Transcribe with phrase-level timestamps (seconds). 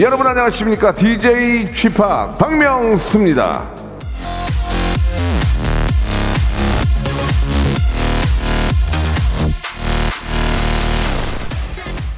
[0.00, 0.92] 여러분 안녕하십니까?
[0.92, 3.72] DJ 취팍 박명수입니다.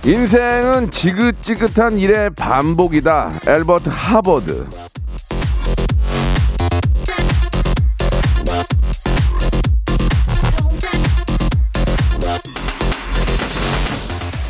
[0.07, 3.41] 인생은 지긋지긋한 일의 반복이다.
[3.47, 4.86] 엘버트 하버드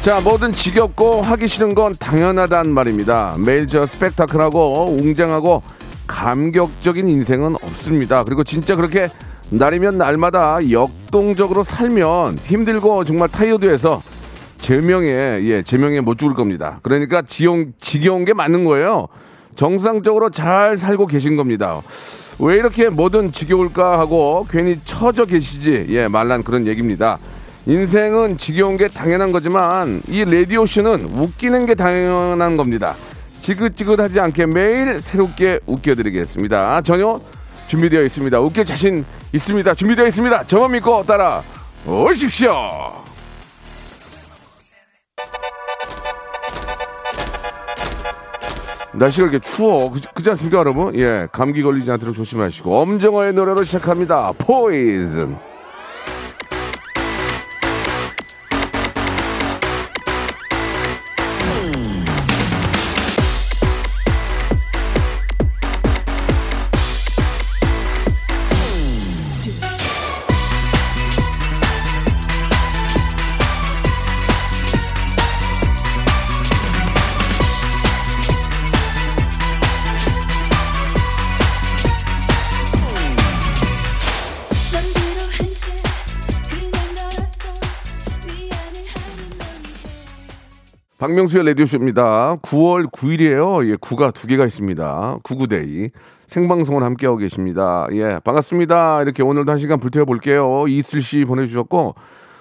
[0.06, 3.34] 자, 뭐든 지겹고 하기 싫은 건 당연하단 말입니다.
[3.44, 5.64] 매일 저 스펙타클하고 웅장하고
[6.06, 8.22] 감격적인 인생은 없습니다.
[8.22, 9.08] 그리고 진짜 그렇게
[9.50, 14.00] 날이면 날마다 역동적으로 살면 힘들고 정말 타이어드해서
[14.58, 16.78] 제명에 예 제명에 못 죽을 겁니다.
[16.84, 19.08] 그러니까 지용 지겨운 게 맞는 거예요.
[19.56, 21.82] 정상적으로 잘 살고 계신 겁니다.
[22.38, 27.18] 왜 이렇게 뭐든 지겨울까 하고 괜히 처져 계시지 예 말란 그런 얘기입니다.
[27.66, 32.94] 인생은 지겨운 게 당연한 거지만 이 라디오 쇼는 웃기는 게 당연한 겁니다.
[33.40, 36.82] 지긋지긋하지 않게 매일 새롭게 웃겨드리겠습니다.
[36.82, 37.20] 전혀
[37.66, 38.40] 준비되어 있습니다.
[38.40, 39.74] 웃길 자신 있습니다.
[39.74, 40.44] 준비되어 있습니다.
[40.44, 41.42] 저만 믿고 따라
[41.84, 42.52] 오십시오.
[48.92, 49.90] 날씨가 이렇게 추워.
[49.90, 50.96] 그, 그지 않습니까, 여러분?
[50.96, 52.80] 예, 감기 걸리지 않도록 조심하시고.
[52.80, 54.32] 엄정화의 노래로 시작합니다.
[54.38, 55.36] 포이즌.
[91.06, 92.38] 박명수의 라디오쇼입니다.
[92.42, 93.64] 9월 9일이에요.
[93.70, 95.18] 예, 9가 두 개가 있습니다.
[95.22, 95.92] 99데이.
[96.26, 97.86] 생방송을 함께하고 계십니다.
[97.92, 99.02] 예, 반갑습니다.
[99.02, 100.64] 이렇게 오늘도 한 시간 불태워 볼게요.
[100.66, 101.94] 이슬 씨 보내주셨고,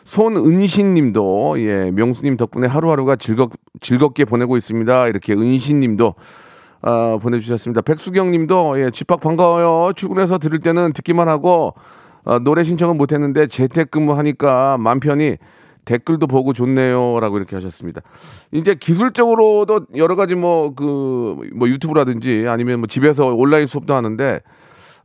[0.04, 5.10] 손은신 님도, 예, 명수님 덕분에 하루하루가 즐겁, 즐겁게 보내고 있습니다.
[5.10, 6.16] 이렇게 은신 님도,
[6.82, 7.82] 아, 보내주셨습니다.
[7.82, 9.94] 백수경 님도, 예, 집합 반가워요.
[9.94, 11.76] 출근해서 들을 때는 듣기만 하고,
[12.24, 15.38] 아, 노래 신청은 못했는데 재택근무 하니까 맘 편히
[15.86, 18.02] 댓글도 보고 좋네요라고 이렇게 하셨습니다.
[18.52, 24.42] 이제 기술적으로도 여러 가지 뭐그 뭐 유튜브라든지 아니면 뭐 집에서 온라인 수업도 하는데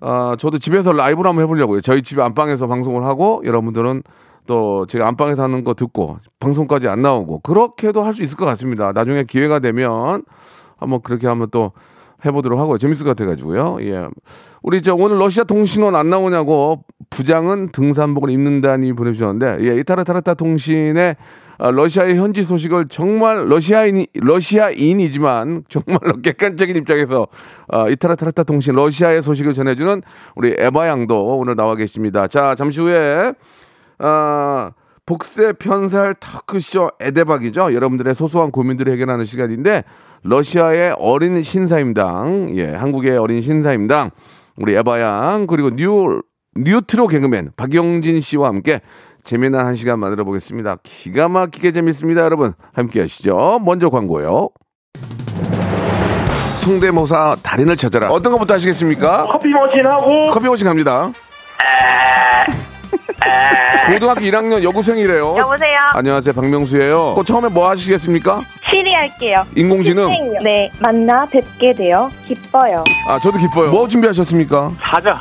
[0.00, 1.80] 아 저도 집에서 라이브를 한번 해보려고요.
[1.82, 4.02] 저희 집 안방에서 방송을 하고 여러분들은
[4.46, 8.92] 또 제가 안방에서 하는 거 듣고 방송까지 안 나오고 그렇게도 할 수 있을 것 같습니다.
[8.92, 10.24] 나중에 기회가 되면
[10.78, 11.72] 한번 그렇게 한번 또
[12.24, 13.78] 해보도록 하고 재밌을 것 같아가지고요.
[13.82, 14.08] 예.
[14.62, 21.16] 우리 저 오늘 러시아 통신원 안 나오냐고 부장은 등산복을 입는다니 보내주셨는데 예, 이타르타르타 통신의
[21.62, 27.28] 아, 러시아의 현지 소식을 정말 러시아인 러시아인이지만 정말로 객관적인 입장에서
[27.68, 30.02] 아, 이타르타르타 통신 러시아의 소식을 전해주는
[30.36, 32.28] 우리 에바 양도 오늘 나와 계십니다.
[32.28, 33.34] 자 잠시 후에
[33.98, 34.72] 아,
[35.04, 37.74] 복세 편살 터크쇼 에데박이죠.
[37.74, 39.84] 여러분들의 소소한 고민들을 해결하는 시간인데
[40.22, 44.10] 러시아의 어린 신사임당, 예, 한국의 어린 신사임당,
[44.56, 46.20] 우리 에바양 그리고 new
[46.56, 48.80] 뉴트로 개그맨 박영진 씨와 함께
[49.22, 50.76] 재미난 한 시간 만들어 보겠습니다.
[50.82, 52.54] 기가 막히게 재밌습니다, 여러분.
[52.72, 53.60] 함께 하시죠.
[53.64, 54.48] 먼저 광고요.
[56.56, 58.10] 성대모사 달인을 찾아라.
[58.10, 59.26] 어떤 것부터 하시겠습니까?
[59.26, 61.12] 커피 머신하고 커피 머신 갑니다.
[63.92, 65.36] 고등학교 1학년 여고생이래요.
[65.38, 65.78] 여보세요?
[65.94, 67.14] 안녕하세요, 박명수예요.
[67.16, 68.40] 그 처음에 뭐 하시겠습니까?
[68.68, 69.44] 시리 할게요.
[69.56, 70.08] 인공지능.
[70.42, 72.84] 네, 만나 뵙게 되어 기뻐요.
[73.06, 73.70] 아, 저도 기뻐요.
[73.70, 74.72] 뭐 준비하셨습니까?
[74.80, 75.20] 사자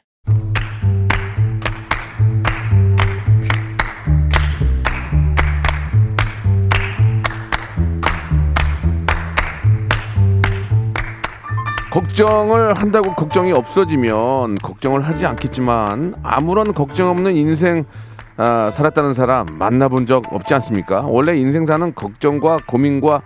[11.91, 17.83] 걱정을 한다고 걱정이 없어지면 걱정을 하지 않겠지만 아무런 걱정 없는 인생
[18.37, 21.01] 아, 살았다는 사람 만나본 적 없지 않습니까?
[21.01, 23.21] 원래 인생사는 걱정과 고민과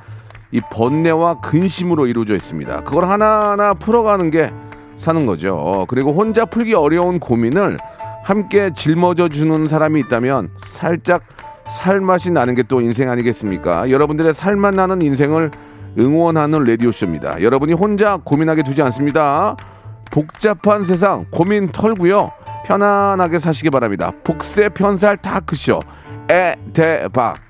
[0.51, 2.83] 이 번뇌와 근심으로 이루어져 있습니다.
[2.83, 4.51] 그걸 하나하나 풀어가는 게
[4.97, 5.85] 사는 거죠.
[5.87, 7.77] 그리고 혼자 풀기 어려운 고민을
[8.23, 11.21] 함께 짊어져 주는 사람이 있다면 살짝
[11.69, 13.91] 살맛이 나는 게 또 인생 아니겠습니까?
[13.91, 15.51] 여러분들의 살맛 나는 인생을
[15.97, 17.41] 응원하는 라디오쇼입니다.
[17.41, 19.55] 여러분이 혼자 고민하게 두지 않습니다.
[20.11, 22.31] 복잡한 세상 고민 털고요.
[22.65, 24.11] 편안하게 사시기 바랍니다.
[24.23, 25.79] 복세 편살 다크쇼
[26.29, 27.45] 에대박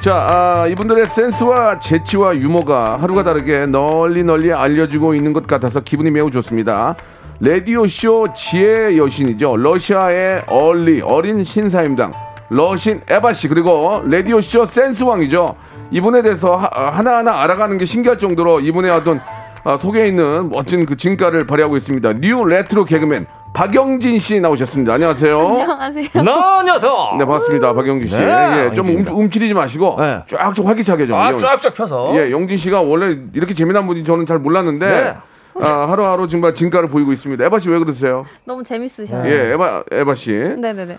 [0.00, 6.10] 자, 아, 이분들의 센스와 재치와 유머가 하루가 다르게 널리 널리 알려지고 있는 것 같아서 기분이
[6.10, 6.96] 매우 좋습니다.
[7.40, 9.58] 라디오쇼 지혜의 여신이죠.
[9.58, 12.12] 러시아의 얼리, 어린 신사임당,
[12.60, 15.54] 러신 에바 씨, 그리고 라디오 쇼 센스 왕이죠.
[15.92, 19.20] 이분에 대해서 하- 하나하나 알아가는 게 신기할 정도로 이분의 어떤
[19.62, 22.14] 아, 속에 있는 멋진 그 진가를 발휘하고 있습니다.
[22.14, 24.94] new 레트로 개그맨 박영진 씨 나오셨습니다.
[24.94, 25.38] 안녕하세요.
[25.38, 26.22] 안녕하세요.
[26.24, 27.16] 너 녀석!
[27.18, 27.72] 네, 반갑습니다.
[27.74, 28.18] 박영진 씨.
[28.18, 29.04] 네, 예, 좀 움.
[29.06, 30.22] 움츠리지 마시고 네.
[30.28, 31.16] 쫙쫙 활기차게 좀.
[31.18, 32.12] 아, 영- 쫙쫙 펴서.
[32.16, 35.16] 예, 영진 씨가 원래 이렇게 재미난 분이 저는 잘 몰랐는데 네.
[35.62, 37.44] 아, 하루하루 정말 진가를 보이고 있습니다.
[37.44, 38.24] 에바 씨 왜 그러세요?
[38.44, 39.24] 너무 재밌으셔요.
[39.26, 40.30] 예, 에바 에바 씨.
[40.32, 40.98] 네 네 네.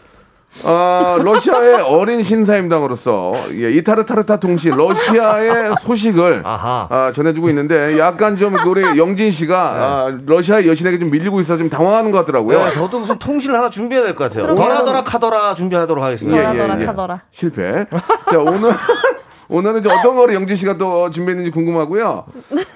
[0.63, 6.87] 아, 러시아의 어린 신사임당으로서 예, 이타르타르타 통신 러시아의 소식을 아하.
[6.89, 11.69] 아, 전해주고 있는데 약간 좀 우리 영진 씨가 아, 러시아의 여신에게 좀 밀리고 있어 좀
[11.69, 12.65] 당황하는 것 같더라고요.
[12.65, 14.53] 네, 저도 무슨 통신을 하나 준비해야 될 것 같아요.
[14.55, 16.53] 더라더라 카더라 준비하도록 하겠습니다.
[16.53, 17.21] 더라더라 카더라.
[17.31, 17.85] 실패.
[18.29, 18.71] 자 오늘
[19.47, 22.25] 오늘은 이제 어떤 거를 영진 씨가 또 준비했는지 궁금하고요.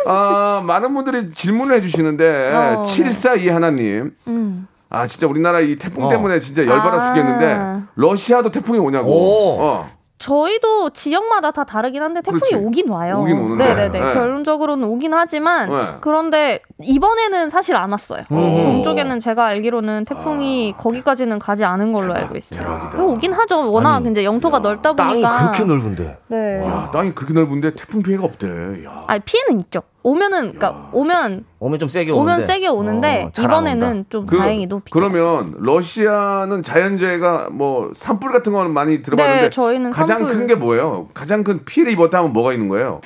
[0.07, 2.91] 아 많은 분들이 질문을 해주시는데 어, 네.
[3.03, 4.11] 7422 하나님.
[4.27, 4.67] 음.
[4.89, 6.09] 아 진짜 우리나라 이 태풍 어.
[6.09, 7.05] 때문에 진짜 열받아 아.
[7.07, 9.09] 죽겠는데 러시아도 태풍이 오냐고.
[9.09, 9.61] 오.
[9.61, 9.89] 어.
[10.17, 12.55] 저희도 지역마다 다 다르긴 한데 태풍이 그렇지.
[12.55, 13.19] 오긴 와요.
[13.19, 13.65] 오긴 오는데.
[13.65, 13.99] 네네네.
[13.99, 14.13] 네.
[14.13, 15.97] 결론적으로는 오긴 하지만 네.
[15.99, 18.23] 그런데 이번에는 사실 안 왔어요.
[18.29, 22.89] 동쪽에는 제가 알기로는 태풍이 거기까지는 가지 않은 걸로 알고 있어요.
[22.91, 23.69] 그거 오긴 하죠.
[23.69, 25.51] 워낙 이제 영토가 넓다 땅이 보니까.
[25.51, 26.17] 그렇게 넓은데.
[26.27, 26.61] 네.
[26.65, 28.85] 야, 땅이 그렇게 넓은데 태풍 피해가 없대.
[28.85, 29.03] 야.
[29.07, 29.81] 아니 피해는 있죠.
[30.09, 32.21] 오면은 그러니까 오면 오면 좀 세게 오는데.
[32.35, 33.41] 오면 세게 오는데 어.
[33.41, 39.49] 이번에는 좀 그, 다행히도 비가 그러면 러시아는 자연재해가 뭐 산불 같은 거는 많이 들어봤는데 네,
[39.49, 40.27] 저희는 가장.
[40.27, 41.07] 큰 게 뭐예요?
[41.15, 43.01] 가장 큰 피해를 입었다 하면 뭐가 있는 거예요?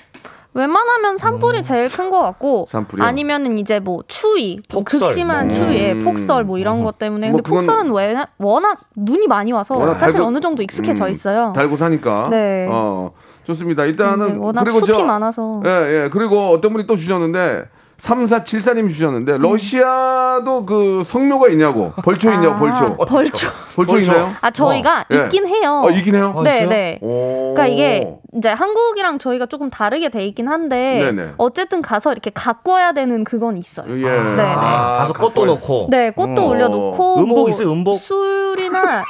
[0.53, 3.05] 웬만하면 산불이 제일 큰 것 같고 산불이요?
[3.05, 5.55] 아니면은 이제 뭐 추위, 뭐 폭설, 극심한 뭐.
[5.55, 6.03] 추위에 음.
[6.03, 9.97] 폭설 뭐 이런 것 때문에 뭐 근데 그건- 폭설은 왜 워낙 눈이 많이 와서 워낙
[9.99, 11.53] 사실 달고- 어느 정도 익숙해져 음, 있어요.
[11.55, 12.27] 달고 사니까.
[12.29, 12.67] 네.
[12.69, 13.11] 어,
[13.49, 13.85] 좋습니다.
[13.85, 15.61] 일단은 네, 워낙 그리고 숲이 저 많아서.
[15.65, 15.69] 예,
[16.03, 16.09] 예.
[16.11, 17.65] 그리고 어떤 분이 또 주셨는데
[17.99, 19.41] 3474님 주셨는데 음.
[19.41, 21.91] 러시아도 그 성묘가 있냐고.
[22.03, 22.85] 벌초 있냐고, 벌초.
[22.85, 23.47] 아, 벌초.
[23.75, 24.31] 벌초 있나요?
[24.39, 25.23] 아 저희가 예.
[25.23, 25.81] 있긴 해요.
[25.83, 26.39] 어, 있긴 해요.
[26.43, 26.69] 네, 있어요?
[26.69, 26.99] 네.
[27.01, 27.53] 오.
[27.55, 31.33] 그러니까 이게 이제 한국이랑 저희가 조금 다르게 돼 있긴 한데 네네.
[31.37, 33.87] 어쨌든 가서 이렇게 가꿔야 되는 그건 있어요.
[33.89, 34.03] 예.
[34.05, 34.41] 네.
[34.43, 35.87] 아, 가서 꽃도 놓고.
[35.89, 36.45] 네, 꽃도 어.
[36.49, 37.99] 올려놓고 음복 뭐 있어요, 음복?
[37.99, 39.03] 술이 나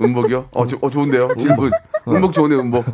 [0.00, 0.46] 음복이요?
[0.52, 1.28] 어, 저, 어 좋은데요?
[1.38, 1.70] 질문.
[2.06, 2.84] 음복 좋은데 음복.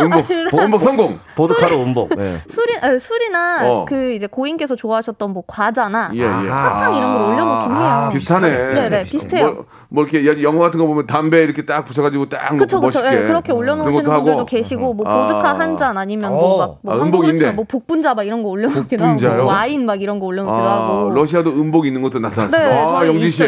[0.00, 0.30] 음복.
[0.54, 1.18] 음복 성공.
[1.36, 2.10] 보드카로 음복.
[2.16, 2.38] 네.
[2.48, 3.84] 술이 아, 술이나 어.
[3.84, 6.48] 그 이제 고인께서 좋아하셨던 뭐 과자나 예, 예.
[6.48, 7.80] 사탕 이런 걸 올려놓긴 해요.
[7.80, 8.48] 아, 비슷하네.
[8.74, 9.52] 네, 네, 비슷해요.
[9.52, 13.00] 뭐, 뭐 이렇게 여- 영화 같은 거 보면 담배 이렇게 딱 부셔가지고 딱 그쵸, 그쵸.
[13.02, 14.46] 멋있게 예, 그렇게 올려 놓으시는 그런 것도 분들도 하고.
[14.46, 15.26] 계시고, 뭐, 아.
[15.26, 16.36] 보드카 한 잔 아니면 어.
[16.36, 19.42] 뭐, 막, 뭐, 아, 한국으로 뭐, 복분자 막 이런 거 올려 놓기도 하고, 복분자요?
[19.44, 21.10] 뭐 와인 막 이런 거 올려 놓기도 아, 하고.
[21.14, 22.68] 러시아도 음복 있는 것도 나타났어요.
[22.68, 23.42] 네, 아, 영진 씨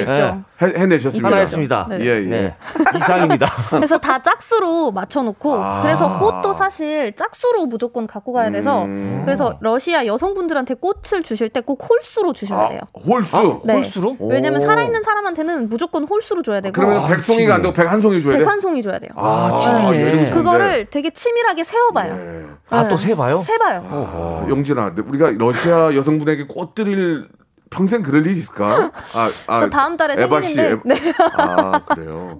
[0.61, 1.28] 해내셨습니다.
[1.67, 1.87] 했습니다.
[1.91, 1.99] 네.
[2.01, 2.21] 예, 예.
[2.27, 2.55] 네.
[2.97, 3.47] 이상입니다.
[3.71, 5.83] 그래서 다 짝수로 맞춰놓고, 아.
[5.83, 9.23] 그래서 꽃도 사실 짝수로 무조건 갖고 가야 돼서, 음.
[9.25, 12.81] 그래서 러시아 여성분들한테 꽃을 주실 때 꼭 홀수로 주셔야 돼요.
[13.05, 13.61] 홀수.
[13.65, 13.73] 네.
[13.75, 14.17] 홀수로?
[14.21, 14.65] 왜냐면 오.
[14.65, 18.39] 살아있는 사람한테는 무조건 홀수로 줘야 되고, 그러면 아, 백송이가 안 되고 백한 송이 줘야 돼.
[18.39, 19.11] 백한 송이 줘야 돼요.
[19.17, 20.31] 아, 거 좋은데.
[20.33, 22.15] 그거를 되게 치밀하게 세어봐요.
[22.15, 22.45] 네.
[22.71, 23.41] 아, 또 세봐요?
[23.41, 23.85] 세봐요.
[23.91, 27.27] 아, 영진아, 우리가 러시아 여성분에게 꽃 드릴
[27.71, 28.91] 평생 그럴 일이 있을까?
[29.15, 30.83] 아, 아, 저 다음 달에 에바 씨, 생일인데.
[30.85, 30.95] 네.
[31.13, 32.39] 에바- 아, 그래요.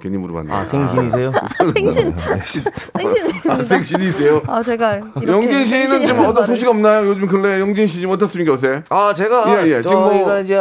[0.00, 0.52] 괜히 물어봤네.
[0.52, 1.32] 아, 생신이세요?
[1.74, 2.14] 생신.
[2.18, 2.38] 아,
[2.98, 3.64] 생신입니다.
[3.64, 4.42] 생신이세요.
[4.46, 7.08] 아, 제가 영진 씨는 좀 어떤 소식 없나요?
[7.08, 8.82] 요즘 근래 영진 씨 지금 어떻습니까 요새?
[8.90, 9.82] 아, 제가 예, 예.
[9.82, 10.56] 지금 뭐- 저희가 이제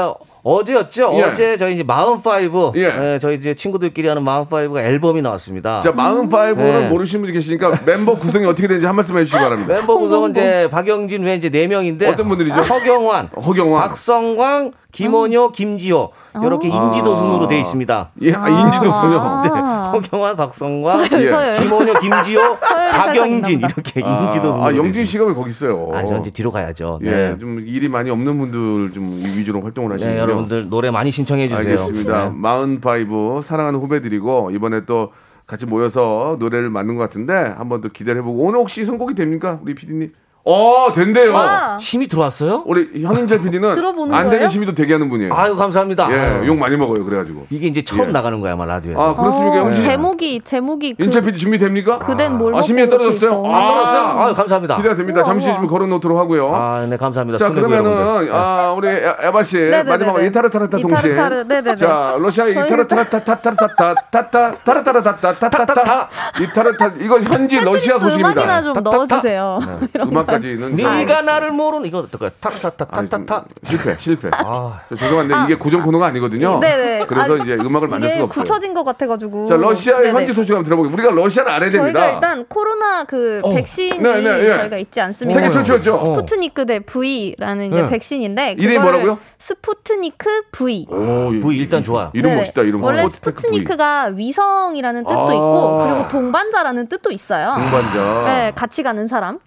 [0.48, 1.12] 어제였죠.
[1.16, 1.24] 예.
[1.24, 2.72] 어제 저희 이제 마흔 파이브.
[2.75, 3.13] 예.
[3.13, 5.82] 예, 저희 이제 친구들끼리 하는 마흔 파이브가 앨범이 나왔습니다.
[5.82, 6.89] 자, 마흔파이브를 네.
[6.89, 9.74] 모르시는 분이 계시니까 멤버 구성이 어떻게 되는지 한 말씀 해주시기 바랍니다.
[9.74, 12.56] 멤버 구성은 이제 박영진 외에 이제 네 명인데 어떤 분들이죠?
[12.62, 13.82] 허경환, 허경환.
[13.89, 16.12] 박성광, 김원효, 김지호
[16.44, 18.10] 이렇게 인지도 순으로 돼 있습니다.
[18.22, 19.42] 예, 아, 인지도 소녀.
[19.44, 21.27] 네, 허경환, 박성광, 예.
[21.30, 21.60] 서열.
[21.60, 22.42] 김원효, 김지호,
[22.94, 24.63] 박영진 이렇게 인지도 순으로.
[24.66, 25.06] 아, 돼 영진.
[25.06, 25.92] 씨가 왜 거기 있어요?
[25.94, 27.00] 아, 저 이제 뒤로 가야죠.
[27.04, 27.38] 예, 네.
[27.38, 30.25] 좀 일이 많이 없는 분들 좀 위주로 활동을 하시는군요.
[30.25, 31.60] 네, 여러분들 노래 많이 신청해 주세요.
[31.60, 32.29] 알겠습니다.
[32.29, 32.36] 네.
[32.36, 35.12] 마흔파이브 사랑하는 후배들이고 이번에 또
[35.46, 39.75] 같이 모여서 노래를 만든 것 같은데 한번 또 기대를 해보고 오늘 혹시 선곡이 됩니까, 우리
[39.75, 40.13] PD님?
[40.50, 41.34] 어, 된대요.
[41.34, 41.77] 와.
[41.82, 42.63] 심이 들어왔어요?
[42.66, 44.48] 우리 현인철 PD는 들어보는 안 되는 거예요?
[44.50, 45.34] 심의도 되게 하는 분이에요.
[45.34, 46.08] 아유 감사합니다.
[46.12, 46.48] 예, 아유.
[46.48, 47.04] 욕 많이 먹어요.
[47.04, 47.48] 그래가지고.
[47.50, 48.12] 이게 이제 처음 예.
[48.13, 48.96] 나가는 거야 아마 라디오에.
[48.98, 49.84] 아, 그렇습니까, 어, 영진?
[49.84, 52.00] 제목이 제목이 그, 인철 PD 준비됩니까?
[52.00, 53.32] 그댄 뭘 아, 심의에 떨어졌어요?
[53.32, 53.68] 이렇게 아, 있어.
[53.74, 54.20] 떨었어요?
[54.22, 54.77] 아유 감사합니다.
[54.77, 55.20] 기대가 됩니다.
[55.20, 55.58] 우와, 잠시 우와.
[55.58, 56.56] 좀 걸어놓도록 하고요.
[56.56, 57.38] 아, 네 감사합니다.
[57.38, 58.34] 자 그러면은 여러분들.
[58.34, 59.84] 아 우리 에- 에바 씨 네네네네.
[59.89, 61.75] 마지막으로 이타르타르타 동시에 이타르타르, 네네네.
[61.75, 66.10] 자 러시아의 저희는 이타르타르타타타타타타 타라타라타타타타타
[66.41, 68.32] 이타르타스 이거 현지 러시아 소식입니다.
[68.44, 69.60] 음악이나 좀 넣어주세요.
[70.04, 72.29] 음악 까지는 좀- 네가 나를 모르는 이거 어떨까요?
[72.29, 73.46] 좀 타타타타타타.
[73.67, 74.29] 실패 실패.
[74.34, 76.60] 아, 저 죄송한데 이게 고정 코너가 아니거든요.
[76.60, 77.06] 네네.
[77.08, 78.44] 그래서 아, 이제 음악을 만들 이게 수가 없어요.
[78.44, 79.46] 굳혀진 것 같아가지고.
[79.46, 80.13] 자 러시아의 네네.
[80.20, 81.10] 현지 소식 한번 들어보겠습니다.
[81.10, 82.00] 우리가 러시아를 알아야 됩니다.
[82.00, 84.53] 저희가 일단 코로나 그 백신이 네, 네, 예.
[84.58, 85.39] 저희가 있지 않습니까?
[85.39, 85.96] 세계 최초였죠.
[85.96, 86.03] 어.
[86.15, 87.88] 스푸트니크 대 V라는 이제 네.
[87.89, 89.17] 백신인데 이름이 뭐라고요?
[89.39, 90.88] 스푸트니크 V.
[90.89, 92.10] 오, 이- V 일단 좋아요.
[92.13, 92.41] 이름 네네.
[92.41, 92.84] 멋있다 이름.
[92.84, 93.41] 원래 스푸트니크 V.
[93.41, 95.34] 스푸트니크가 위성이라는 뜻도 아.
[95.34, 97.53] 있고 그리고 동반자라는 뜻도 있어요.
[97.53, 98.24] 동반자.
[98.25, 99.39] 네, 같이 가는 사람.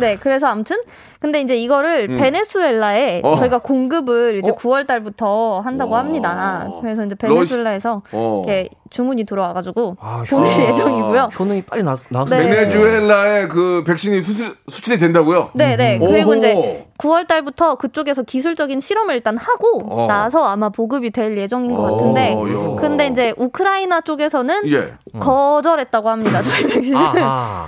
[0.00, 0.76] 네, 그래서 아무튼
[1.20, 3.36] 근데 이제 이거를 베네수엘라에 어.
[3.36, 4.54] 저희가 공급을 이제 어.
[4.54, 5.98] 9월 달부터 한다고 와.
[6.00, 6.68] 합니다.
[6.80, 8.42] 그래서 이제 베네수엘라에서 어.
[8.46, 10.68] 이렇게 주문이 들어와가지고 아, 보낼 아.
[10.68, 11.30] 예정이고요.
[11.38, 12.48] 효능이 빨리 나, 나와서 네.
[12.48, 15.50] 베네수엘라의 그 백신이 수출, 수출이 된다고요?
[15.54, 15.98] 네, 네.
[15.98, 16.34] 그리고 오호.
[16.36, 20.06] 이제 9월 달부터 그쪽에서 기술적인 실험을 일단 하고 어.
[20.06, 22.80] 나서 아마 보급이 될 예정인 것 어, 같은데 야.
[22.80, 24.94] 근데 이제 우크라이나 쪽에서는 예.
[25.20, 26.42] 거절했다고 합니다.
[26.42, 27.00] 저희 백신을.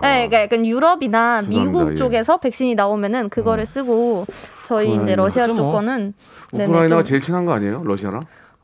[0.03, 1.49] 네, 그러니까 약간 유럽이나 죄송합니다.
[1.49, 1.97] 미국 예.
[1.97, 4.27] 쪽에서 백신이 나오면은 그 거를 쓰고
[4.67, 5.73] 저희 이제 러시아 그렇죠, 뭐.
[5.73, 6.15] 쪽 거는
[6.53, 7.83] 우크라이나가 좀- 제일 친한 거 아니에요?
[7.85, 8.21] 러시아랑?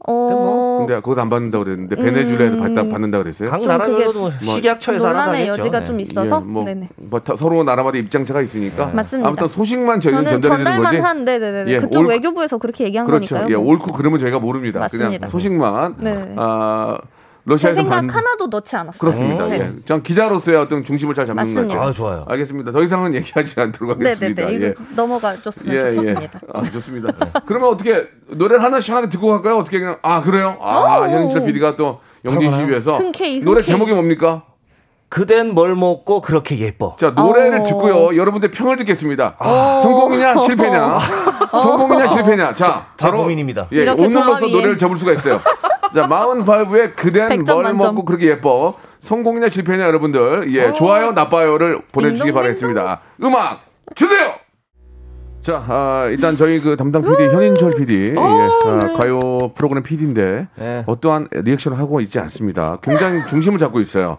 [0.08, 3.50] 어, 근데 그것도 안 받는다고 그랬는데 베네수엘에서 받다, 받는다고 그랬어요?
[3.50, 5.62] 각좀 나라별로 그게 식약처에서 알아서 논란의 하겠죠.
[5.62, 5.86] 여지가 네.
[5.86, 6.88] 좀 있어서 예, 뭐, 네네.
[6.96, 8.86] 뭐 다- 서로 나라마다 입장차가 있으니까.
[8.94, 9.26] 맞습니다.
[9.28, 10.96] 아무튼 소식만 저희는 전달해 드리는 거지.
[10.98, 13.34] 한 네네네 예, 그쪽 올- 외교부에서 그렇게 얘기한 그렇죠.
[13.34, 13.52] 거니까요.
[13.52, 13.72] 예, 뭐.
[13.72, 14.86] 옳고 그러면 저희가 모릅니다.
[14.88, 15.28] 그냥 맞습니다.
[15.28, 15.96] 소식만.
[15.98, 16.34] 네.
[16.36, 17.15] 아, 제
[17.48, 18.98] 러시아에서 생각 받는- 하나도 넣지 않았어요.
[18.98, 19.46] 그렇습니다.
[19.46, 19.60] 네.
[19.60, 19.72] 예.
[19.86, 21.74] 전 기자로서의 어떤 중심을 잘 잡는 것 맞습니다.
[21.74, 21.88] 같아요.
[21.88, 22.24] 아, 좋아요.
[22.28, 22.72] 알겠습니다.
[22.72, 24.42] 더 이상은 얘기하지 않도록 하겠습니다.
[24.44, 24.64] 네네네.
[24.64, 24.68] 예.
[24.70, 26.40] 이거 넘어가 줬으면 좋겠습니다.
[26.52, 27.12] 아, 좋습니다.
[27.46, 29.58] 그러면 어떻게 노래를 하나 시원하게 듣고 갈까요?
[29.58, 30.56] 어떻게 그냥 아 그래요?
[30.60, 31.04] 아 오.
[31.08, 32.98] 현인철 PD가 또 영진 씨 위해서
[33.44, 33.62] 노래.
[33.62, 34.42] 제목이 뭡니까?
[35.08, 36.96] 그댄 뭘 먹고 그렇게 예뻐.
[36.98, 37.62] 자 노래를 어.
[37.62, 38.16] 듣고요.
[38.16, 39.36] 여러분들 평을 듣겠습니다.
[39.82, 40.98] 성공이냐 실패냐?
[41.52, 42.54] 성공이냐 실패냐?
[42.54, 43.68] 자제 바로 고민입니다.
[43.70, 45.40] 예, 오늘로서 노래를 접을 수가 있어요.
[45.96, 47.94] 자 마흔바이브의 그댄 100점 뭘 만점.
[47.94, 48.74] 먹고 그렇게 예뻐.
[49.00, 52.32] 성공이냐 실패냐 여러분들 예 좋아요 나빠요를 보내주시기.
[52.32, 53.00] 바라겠습니다.
[53.22, 53.60] 음악
[53.94, 54.32] 주세요.
[55.40, 60.82] 자, 아, 일단 저희 그 담당 PD 현인철 PD 예, 아, 가요 프로그램 PD인데 네.
[60.86, 62.78] 어떠한 리액션을 하고 있지 않습니다.
[62.82, 64.18] 굉장히 중심을 잡고 있어요.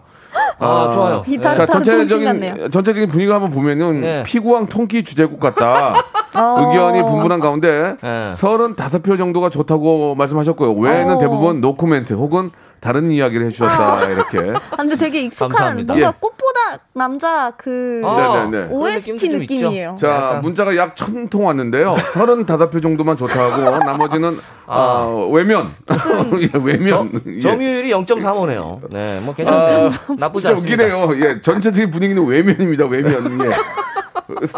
[0.58, 1.22] 아, 좋아요.
[1.22, 1.66] 비타- 자.
[1.66, 4.22] 전체적인 전체적인 분위기를 한번 보면은 네.
[4.24, 5.94] 피구왕 통키 주제곡 같다.
[6.38, 6.68] 어.
[6.70, 8.32] 의견이 분분한 가운데 네.
[8.32, 10.72] 35표 정도가 좋다고 말씀하셨고요.
[10.74, 11.18] 외에는 어.
[11.18, 14.38] 대부분 노코멘트 혹은 다른 이야기를 해주셨다 이렇게.
[14.70, 15.94] 아, 근데 되게 익숙한 감사합니다.
[15.94, 16.12] 뭔가 예.
[16.20, 18.68] 꽃보다 남자 그 아, 네네네.
[18.72, 19.96] OST 느낌이에요.
[19.98, 20.42] 자, 약간.
[20.42, 21.96] 문자가 약 천 통 왔는데요.
[21.96, 25.70] 35표 정도만 좋다고 나머지는 아, 외면.
[26.40, 27.10] 예, 외면.
[27.26, 27.40] 예.
[27.40, 28.80] 점유율이 0.35네요.
[28.90, 29.90] 네, 뭐 괜찮죠.
[30.16, 30.84] 나쁘지 진짜 않습니다.
[30.84, 31.26] 웃기네요.
[31.26, 32.86] 예, 전체적인 분위기는 외면입니다.
[32.86, 33.40] 외면.
[33.44, 33.50] 예.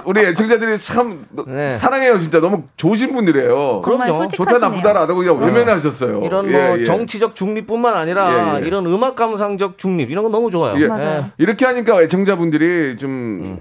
[0.04, 1.70] 우리 애청자들이 참 네.
[1.70, 2.18] 사랑해요.
[2.18, 3.80] 진짜 너무 좋으신 분들이에요.
[3.82, 4.28] 그럼요.
[4.28, 4.70] 좋다 솔직하시네요.
[4.70, 6.22] 나쁘다 안 하고 그냥 외면하셨어요.
[6.24, 6.84] 이런 뭐 예, 예.
[6.84, 8.66] 정치적 중립뿐만 아니라 예, 예.
[8.66, 10.80] 이런 음악 감상적 중립 이런 거 너무 좋아요.
[10.80, 10.88] 예.
[10.88, 11.26] 맞아요.
[11.38, 13.58] 이렇게 하니까 애청자분들이 좀 음.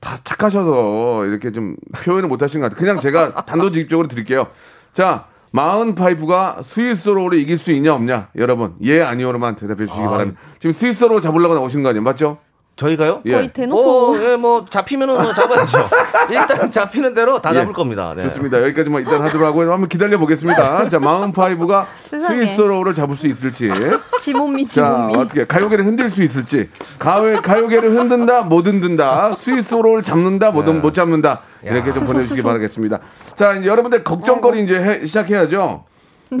[0.00, 2.78] 다 착하셔서 이렇게 좀 표현을 못 하신 것 같아요.
[2.78, 4.48] 그냥 제가 단도직입적으로 드릴게요.
[4.92, 8.28] 자, 마흔 파이브가 스윗소로우를 이길 수 있냐 없냐?
[8.36, 10.10] 여러분, 예 아니오로만 대답해 주시기 아.
[10.10, 10.40] 바랍니다.
[10.58, 12.02] 지금 스윗소로우 잡으려고 나오신 거 아니에요?
[12.02, 12.38] 맞죠?
[12.76, 13.22] 저희가요?
[13.26, 13.32] 예.
[13.34, 15.78] 거의 대놓고 뭐, 예, 뭐 잡히면은 뭐 잡아야죠.
[16.30, 17.54] 일단 잡히는 대로 다 예.
[17.54, 18.14] 잡을 겁니다.
[18.16, 18.24] 네.
[18.24, 18.60] 좋습니다.
[18.62, 19.72] 여기까지만 일단 하도록 하고요.
[19.72, 20.88] 한번 기다려 보겠습니다.
[20.90, 22.34] 자, 마흔 파이브가 세상에.
[22.46, 23.70] 스윗소로우를 잡을 수 있을지.
[24.20, 24.72] 지몸미 자,
[25.06, 25.16] 지몸미.
[25.16, 26.68] 어떻게 가요계를 흔들 수 있을지.
[26.98, 29.36] 가요, 가요계를 흔든다, 못 흔든다.
[29.36, 31.40] 스윗소로우를 잡는다, 못, 못 잡는다.
[31.62, 32.98] 이렇게 좀 보내주시기 바라겠습니다.
[33.36, 35.84] 자, 이제 여러분들 걱정거리 이제 해- 시작해야죠.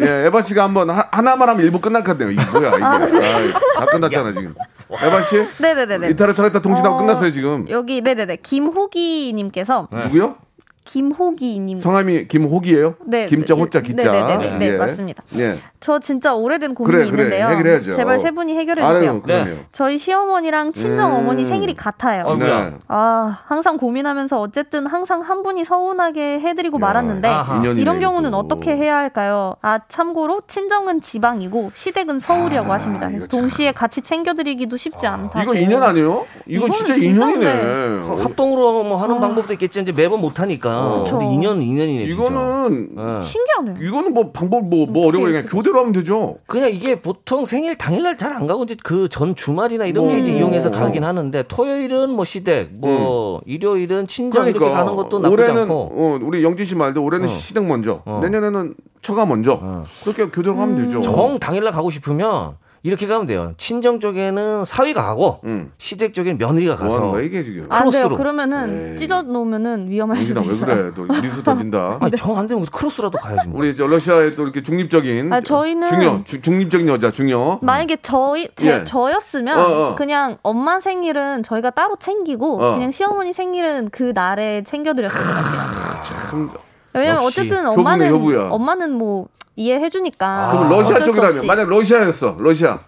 [0.00, 2.32] 예, 에바 씨가 한번 하, 하나만 하면 일부 끝날 것 같네요.
[2.32, 2.84] 이게 뭐야, 이게.
[2.84, 4.54] 아이, 다 끝났잖아, 지금.
[4.90, 5.36] 에바 씨?
[5.60, 6.10] 네네네네.
[6.10, 7.66] 이타르타르타 통신하고 어, 끝났어요, 지금.
[7.70, 10.36] 여기 네네네 김호기님께서 누구요?
[10.84, 11.78] 김호기님.
[11.78, 12.94] 성함이 김호기예요?
[13.06, 14.12] 네, 김자 네, 호자 네, 기자.
[14.12, 14.76] 네, 네, 네, 예.
[14.76, 15.22] 맞습니다.
[15.36, 15.54] 예.
[15.80, 17.22] 저 진짜 오래된 고민이 그래, 그래.
[17.24, 17.46] 있는데요.
[17.48, 17.92] 해결해야죠.
[17.92, 19.20] 제발 세 분이 해결해 주세요.
[19.22, 19.44] 그럼요.
[19.72, 21.16] 저희 시어머니랑 친정 음.
[21.16, 22.24] 어머니 생일이 같아요.
[22.38, 22.72] 네.
[22.88, 27.56] 아, 항상 고민하면서 어쨌든 항상 한 분이 서운하게 해드리고 말았는데 아하.
[27.56, 28.38] 인연이네, 이런 경우는 이것도.
[28.44, 29.56] 어떻게 해야 할까요?
[29.62, 33.08] 아, 참고로 친정은 지방이고 시댁은 서울이라고 하십니다.
[33.08, 35.40] 그래서 동시에 같이 챙겨드리기도 쉽지 않다고.
[35.42, 36.26] 이거 인연 아니에요?
[36.46, 38.22] 이거 진짜 인연이네.
[38.22, 39.80] 합동으로 뭐 하는 방법도 있겠지.
[39.80, 40.73] 이제 매번 못 하니까.
[41.04, 41.18] 그쵸.
[41.18, 42.06] 근데 인연 인연이네.
[42.08, 42.12] 진짜.
[42.14, 43.74] 이거는 신기하네요.
[43.86, 46.36] 이거는 뭐 방법 뭐뭐 어려운 거 그냥 교대로 하면 되죠.
[46.46, 50.20] 그냥 이게 보통 생일 당일날 잘 안 가고 이제 그 전 주말이나 이런 게 음.
[50.20, 55.52] 이제 이용해서 가긴 하는데 토요일은 뭐 시댁, 뭐 일요일은 친정 이렇게 가는 것도 나쁘지 그러니까
[55.52, 55.74] 올해는 않고.
[55.94, 59.84] 어, 우리 영진 씨 말도 올해는 시댁 먼저, 내년에는 처가 먼저.
[60.02, 61.00] 그렇게 교대로 하면 되죠.
[61.02, 63.54] 정 당일날 가고 싶으면 이렇게 가면 돼요.
[63.56, 65.40] 친정 쪽에는 사위가 가고
[65.78, 67.62] 시댁 쪽에는 며느리가 뭐 가서 거야 이게 지금?
[67.72, 68.02] 안 돼요.
[68.08, 68.16] 크로스로.
[68.18, 70.92] 그러면은 찢어 놓으면은 위험할 수도 영진아 왜 있어요.
[70.92, 70.92] 그래?
[70.94, 71.96] 또 무리수 던진다.
[72.02, 73.60] 아니 정 안 되면 크로스라도 가야지 뭐.
[73.60, 77.58] 우리 저 러시아의 또 이렇게 중립적인 아, 저희는- 중요 주- 중립적인 여자 중요.
[77.62, 78.84] 만약에 저희 제, 예.
[78.84, 79.94] 저였으면 어, 어.
[79.94, 82.74] 그냥 엄마 생일은 저희가 따로 챙기고 어.
[82.74, 86.02] 그냥 시어머니 생일은 그 날에 챙겨드렸을 것 같아요.
[86.02, 86.50] 참,
[86.92, 88.12] 왜냐면 역시 어쨌든 엄마는.
[88.52, 90.48] 엄마는 뭐 이해해주니까.
[90.52, 91.46] 그럼 러시아 쪽이라면.
[91.46, 92.78] 만약 러시아였어 러시아.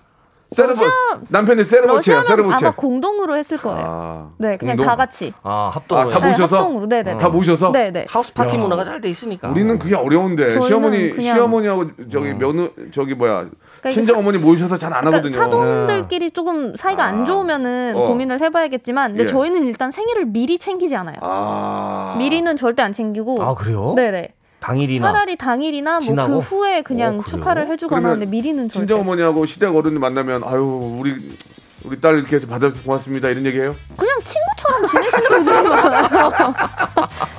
[0.53, 0.81] 세르브
[1.29, 2.67] 남편이 러시아는 세르브체.
[2.67, 3.85] 아마 공동으로 했을 거예요.
[3.85, 4.87] 아, 네, 그냥 공동?
[4.87, 5.33] 다 같이.
[5.43, 6.07] 아 합동으로.
[6.07, 6.57] 아, 다 네, 모셔서?
[6.59, 6.89] 합동으로.
[6.89, 7.17] 네네.
[7.17, 7.73] 다 모셔서?
[7.73, 8.07] 네네.
[8.09, 8.61] 하우스 파티 야.
[8.61, 9.49] 문화가 잘 돼 있으니까.
[9.49, 13.47] 우리는 그게 어려운데 시어머니 그냥- 시어머니하고 저기 며느 저기 뭐야
[13.81, 15.37] 이게 친정 사- 어머니 모셔서 잘안 그러니까 하거든요.
[15.43, 18.07] 사돈들끼리 조금 사이가 안 좋으면은 어.
[18.07, 19.27] 고민을 해봐야겠지만, 근데 예.
[19.27, 21.17] 저희는 일단 생일을 미리 챙기지 않아요.
[21.23, 22.15] 아.
[22.21, 23.43] 미리는 절대 안 챙기고.
[23.43, 23.95] 아 그래요?
[23.97, 24.33] 네네.
[24.67, 25.13] 당일이나.
[25.13, 26.39] 차라리 당일이나 뭐 그?
[26.39, 27.23] 후에 그냥 어?
[27.23, 28.79] 축하를 해주거나 하는데 미리는 절대.
[28.79, 31.37] 친정 어머니하고 시댁 어른들 만나면 아유 우리
[31.85, 33.77] 우리 딸 이렇게 받아서 고맙습니다 이런 얘기해요?
[33.97, 36.33] 그냥 친구처럼 지내시는 분들이 많아요.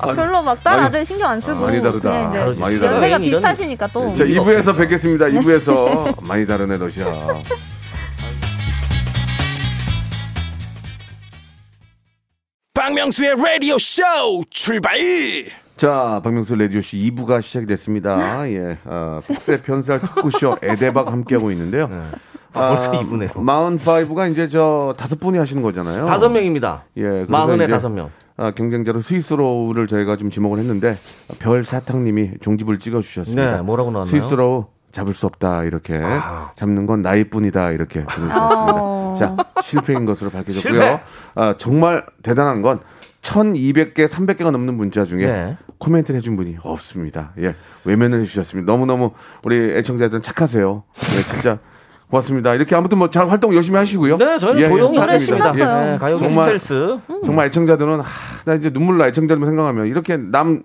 [0.15, 1.99] 별로 막 딸 아들 신경 안 쓰고 많이 다르다.
[2.09, 2.61] 그냥 이제 다르지.
[2.61, 2.93] 많이 다르다.
[2.95, 4.13] 연세가 이런- 비슷하시니까 또.
[4.13, 5.25] 자 2부에서 뵙겠습니다.
[5.35, 7.05] 2부에서 많이 다르네 러시아.
[12.73, 14.01] 박명수의 라디오 쇼
[14.49, 14.97] 출발
[15.77, 18.49] 자, 박명수 레디오씨 2부가 시작이 됐습니다.
[18.49, 21.87] 예, 어, 국세 편살 특구쇼 에데박 함께하고 있는데요.
[22.53, 23.29] 아, 벌써 2부네요.
[23.33, 26.07] 45가 이제 저 다섯 분이 하시는 거잖아요.
[26.07, 26.85] 다섯 명입니다.
[26.97, 28.09] 예, 마흔에 다섯 명.
[28.37, 30.97] 아, 경쟁자로 스위스로우를 저희가 좀 지목을 했는데
[31.39, 33.57] 별 사탕님이 종집을 찍어주셨습니다.
[33.57, 34.09] 네, 뭐라고 나왔나요?
[34.09, 36.51] 스위스로우 잡을 수 없다 이렇게 아.
[36.55, 38.81] 잡는 건 나이뿐이다 이렇게 보내주셨습니다.
[38.81, 39.15] 어.
[39.17, 40.73] 자 실패인 것으로 밝혀졌고요.
[40.73, 40.99] 실패.
[41.35, 42.79] 아, 정말 대단한 건
[43.27, 45.57] 1,200개, 300개가 넘는 문자 중에 네.
[45.79, 47.31] 코멘트를 해준 분이 없습니다.
[47.39, 48.71] 예, 외면을 해주셨습니다.
[48.71, 49.11] 너무너무
[49.43, 50.83] 우리 애청자들은 착하세요.
[51.17, 51.59] 예, 진짜
[52.09, 52.53] 고맙습니다.
[52.55, 54.17] 이렇게 아무튼 뭐 잘 활동 열심히 하시고요.
[54.17, 55.51] 네, 저희는 예, 예, 조용히 하겠습니다.
[55.51, 55.91] 신났어요.
[55.91, 56.99] 네, 가요계 스텔스.
[57.25, 58.03] 정말 애청자들은 하,
[58.45, 60.63] 나 이제 눈물 나 애청자들 생각하면 이렇게 남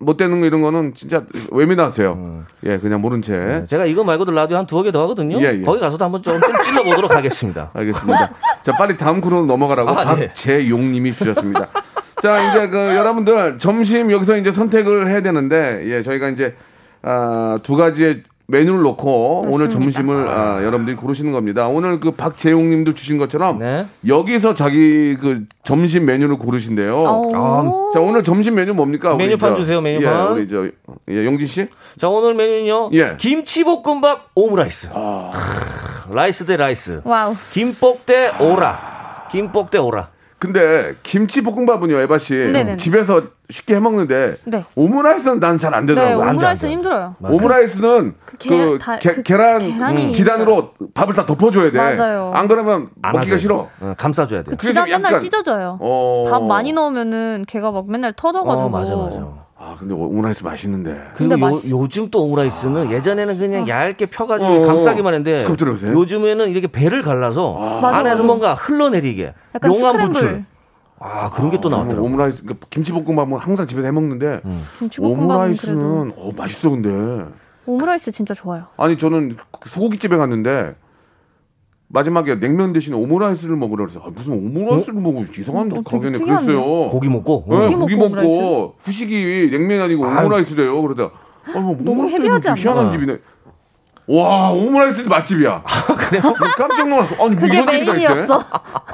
[0.00, 2.44] 못 되는 거 이런 거는 진짜 외면하세요.
[2.66, 3.32] 예, 그냥 모른 채.
[3.32, 5.38] 네, 제가 이거 말고도 라디오 한 두어 개 더 하거든요.
[5.40, 5.62] 예, 예.
[5.62, 7.70] 거기 가서도 한번 좀, 좀 찔러보도록 하겠습니다.
[7.72, 8.30] 알겠습니다.
[8.62, 10.26] 자, 빨리 다음 코너로 넘어가라고 아, 네.
[10.28, 11.68] 박재용님이 주셨습니다.
[12.24, 16.56] 자, 이제 그 여러분들 점심 여기서 이제 선택을 해야 되는데, 예, 저희가 이제
[17.02, 21.68] 아, 두 가지의 메뉴를 놓고 오늘 점심을 아, 여러분들이 고르시는 겁니다.
[21.68, 23.86] 오늘 그 박재용 님도 주신 것처럼 네.
[24.06, 26.96] 여기서 자기 그 점심 메뉴를 고르신대요.
[26.96, 27.90] 어.
[27.92, 29.14] 자, 오늘 점심 메뉴 뭡니까?
[29.16, 30.14] 메뉴판 저- 주세요, 메뉴판.
[30.14, 30.64] 예, 우리 저
[31.10, 31.68] 예, 영진 씨.
[31.98, 32.88] 자, 오늘 메뉴는요.
[32.94, 33.16] 예.
[33.18, 34.88] 김치볶음밥 오므라이스.
[36.10, 37.02] 라이스 대 라이스.
[37.04, 37.34] 와우.
[37.52, 39.26] 김복 대 오라.
[39.30, 40.08] 김복 대 오라.
[40.44, 42.76] 근데 김치 볶음밥은요, 에바 씨 네네네.
[42.76, 44.62] 집에서 쉽게 해 먹는데 네.
[44.74, 46.16] 오므라이스는 난 잘 안 네, 되더라고요.
[46.16, 46.72] 안 돼, 안 오므라이스는 돼.
[46.74, 47.16] 힘들어요.
[47.22, 51.78] 오므라이스는 그, 게- 그 계란 음, 지단으로 밥을 다 덮어줘야 돼.
[51.78, 52.30] 맞아요.
[52.34, 53.40] 안 그러면 안 먹기가 하죠.
[53.40, 53.68] 싫어.
[53.80, 54.56] 어, 감싸줘야 돼요.
[54.58, 55.78] 그 지단 맨날 약간- 찢어져요.
[55.80, 56.24] 어.
[56.30, 58.66] 밥 많이 넣으면은 걔가 막 맨날 터져가지고.
[58.66, 59.43] 어, 맞아, 맞아.
[59.66, 61.08] 아 근데 오므라이스 맛있는데.
[61.14, 65.42] 근데 요, 맛있- 요즘 또 오므라이스는 예전에는 그냥 얇게 펴가지고 어, 감싸기만 했는데.
[65.94, 68.26] 요즘에는 이렇게 배를 갈라서 맞아, 안에서 맞아.
[68.26, 70.04] 뭔가 흘러내리게 약간 용암 스크램블.
[70.12, 70.44] 분출
[71.00, 72.04] 아 그런 게 또 나왔더라고.
[72.06, 74.42] 오므라이스 그러니까 김치볶음밥은 항상 집에서 해 먹는데
[74.80, 77.24] 김치볶음밥은 오므라이스는 어, 맛있어 근데.
[77.66, 78.64] 오므라이스 진짜 좋아요.
[78.76, 80.74] 아니 저는 그 소고기 집에 갔는데
[81.94, 86.18] 마지막에 냉면 대신 오므라이스를 먹으라 그래서 아, 무슨 오므라이스를 먹어 이상한 어, 가게네.
[86.18, 86.88] 그랬어요.
[86.90, 90.02] 고기 먹고 네, 고기 고기, 먹고 먹고 후식이 냉면이 아니고.
[90.02, 90.82] 오므라이스래요.
[90.82, 91.12] 그러다
[91.54, 92.60] 아, 뭐 너무 heavy하지 않나?
[92.60, 93.18] 희한한 집이네.
[94.06, 95.62] 와 오므라이스 맛집이야.
[95.96, 96.22] 그래요?
[96.58, 97.14] 깜짝 놀랐어.
[97.14, 97.92] 아니 뭐 그게 이런 집이 다 있대?
[97.92, 98.42] 메인이었어.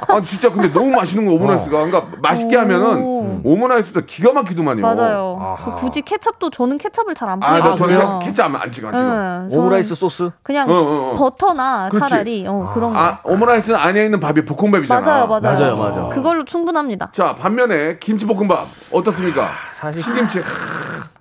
[0.07, 1.85] 아 진짜 근데 너무 맛있는 거 오므라이스가.
[1.85, 3.41] 그러니까 맛있게 하면은 오.
[3.43, 4.81] 오므라이스가 기가 막히더만요.
[4.81, 5.37] 맞아요.
[5.41, 5.75] 아하.
[5.75, 7.99] 그 굳이 케찹도 저는 케찹을 잘 안 아, 나 뿌리거든요.
[7.99, 9.47] 저는 케찹 안- 안 찍어 안 찍어.
[9.49, 11.15] 네, 오므라이스 소스 그냥 어, 어, 어.
[11.17, 12.09] 버터나 그렇지.
[12.09, 12.99] 차라리 어, 그런 거.
[12.99, 15.01] 아 오므라이스는 안에 있는 밥이 볶음밥이잖아.
[15.01, 15.41] 맞아요, 맞아요.
[15.41, 16.09] 맞아요, 맞아요.
[16.09, 17.09] 그걸로 충분합니다.
[17.11, 19.49] 자 반면에 김치볶음밥 어떻습니까?
[19.81, 20.39] 사실 김치.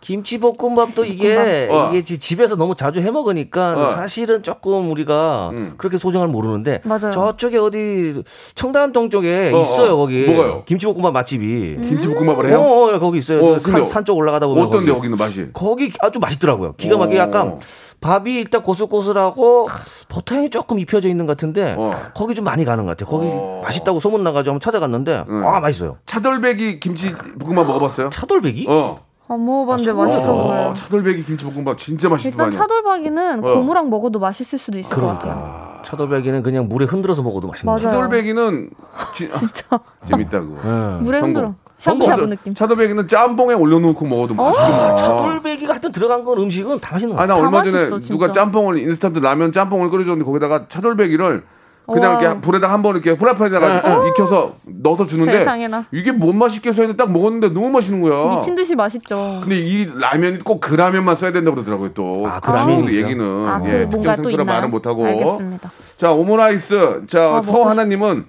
[0.03, 1.88] 김치볶음밥도 이게 어.
[1.90, 3.88] 이게 지- 집에서 너무 자주 해 먹으니까 어.
[3.88, 5.75] 사실은 조금 우리가 음.
[5.77, 7.11] 그렇게 소중함을 모르는데 맞아요.
[7.11, 8.23] 저쪽에 어디
[8.55, 9.96] 청담동 쪽에 어, 있어요 어.
[9.96, 10.64] 거기 뭐가요?
[10.66, 11.77] 김치볶음밥 맛집이.
[11.88, 12.59] 김치볶음밥을 어, 해요?
[12.61, 13.44] 어, 거기 있어요.
[13.44, 14.96] 어, 산, 산 쪽 올라가다 보면 어떤데 거기.
[14.96, 15.46] 거기 는 맛이?
[15.53, 16.75] 거기 아주 맛있더라고요.
[16.77, 17.23] 기가 막히게 어.
[17.23, 17.59] 약간
[18.01, 19.69] 밥이 일단 고슬고슬하고
[20.09, 21.91] 버터향이 조금 입혀져 있는 것 같은데 어.
[22.15, 23.11] 거기 좀 많이 가는 것 같아요.
[23.11, 23.61] 거기 어.
[23.65, 25.47] 맛있다고 소문 나가지고 한번 찾아갔는데 응.
[25.47, 25.99] 아 맛있어요.
[26.07, 28.11] 차돌배기 김치 볶음밥 먹어봤어요?
[28.11, 28.67] 차돌배기?
[28.69, 29.01] 어.
[29.29, 30.75] 안 먹어봤는데 맛있어 어, 보여요.
[30.75, 32.51] 차돌배기 김치볶음밥 진짜 맛있을 거 일단.
[32.51, 33.55] 차돌박이는 어.
[33.55, 35.33] 고무랑 먹어도 맛있을 수도 있을 것 같아요.
[35.37, 37.93] 아, 차돌배기는 그냥 물에 흔들어서 먹어도 맛있는 맞아요.
[37.93, 38.71] 차돌배기는
[39.15, 40.57] 지, 아, 재밌다 그거.
[40.65, 40.99] 응.
[41.03, 41.29] 물에 성공.
[41.45, 41.55] 흔들어.
[41.81, 42.53] 샤브샤브 느낌.
[42.55, 44.95] 차돌배기는 짬뽕에 올려놓고 먹어도 맛있어.
[44.97, 47.37] 차돌배기가 하여튼 들어간 건 음식은 다 맛있는 거 아, 나.
[47.37, 48.01] 얼마 다 전에 맛있어.
[48.01, 51.43] 누가 짬뽕을 인스턴트 라면 짬뽕을 끓여줬는데 거기다가 차돌배기를
[51.90, 52.21] 그냥 와.
[52.21, 55.87] 이렇게 불에다 한 번 이렇게 후라이팬에다가 익혀서 넣어서 주는데 세상에나.
[55.90, 58.37] 이게 뭔 맛있겠어 했는데 딱 먹었는데 너무 맛있는 거야.
[58.37, 59.40] 미친 듯이 맛있죠.
[59.40, 62.29] 근데 이 라면이 꼭 그 라면만 써야 된다고 그러더라고요 또.
[62.29, 63.05] 아, 그그 있어요?
[63.05, 64.45] 얘기는 아, 예, 그 특정 있나요?
[64.45, 65.05] 말은 못 하고.
[65.07, 65.73] 알겠습니다.
[65.97, 67.07] 자 오므라이스.
[67.09, 68.27] 자 아, 서 하나님은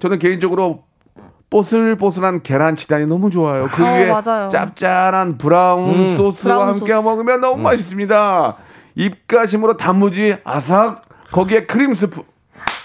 [0.00, 0.82] 저는 개인적으로
[1.64, 3.68] 뽀슬뽀슬한 계란 지단이 너무 좋아요.
[3.70, 4.48] 그 아, 위에 맞아요.
[4.48, 6.16] 짭짤한 브라운 음.
[6.16, 7.04] 소스와 브라운 함께 소스.
[7.06, 8.56] 먹으면 너무 맛있습니다.
[8.96, 12.22] 입가심으로 단무지 아삭 거기에 크림 스프.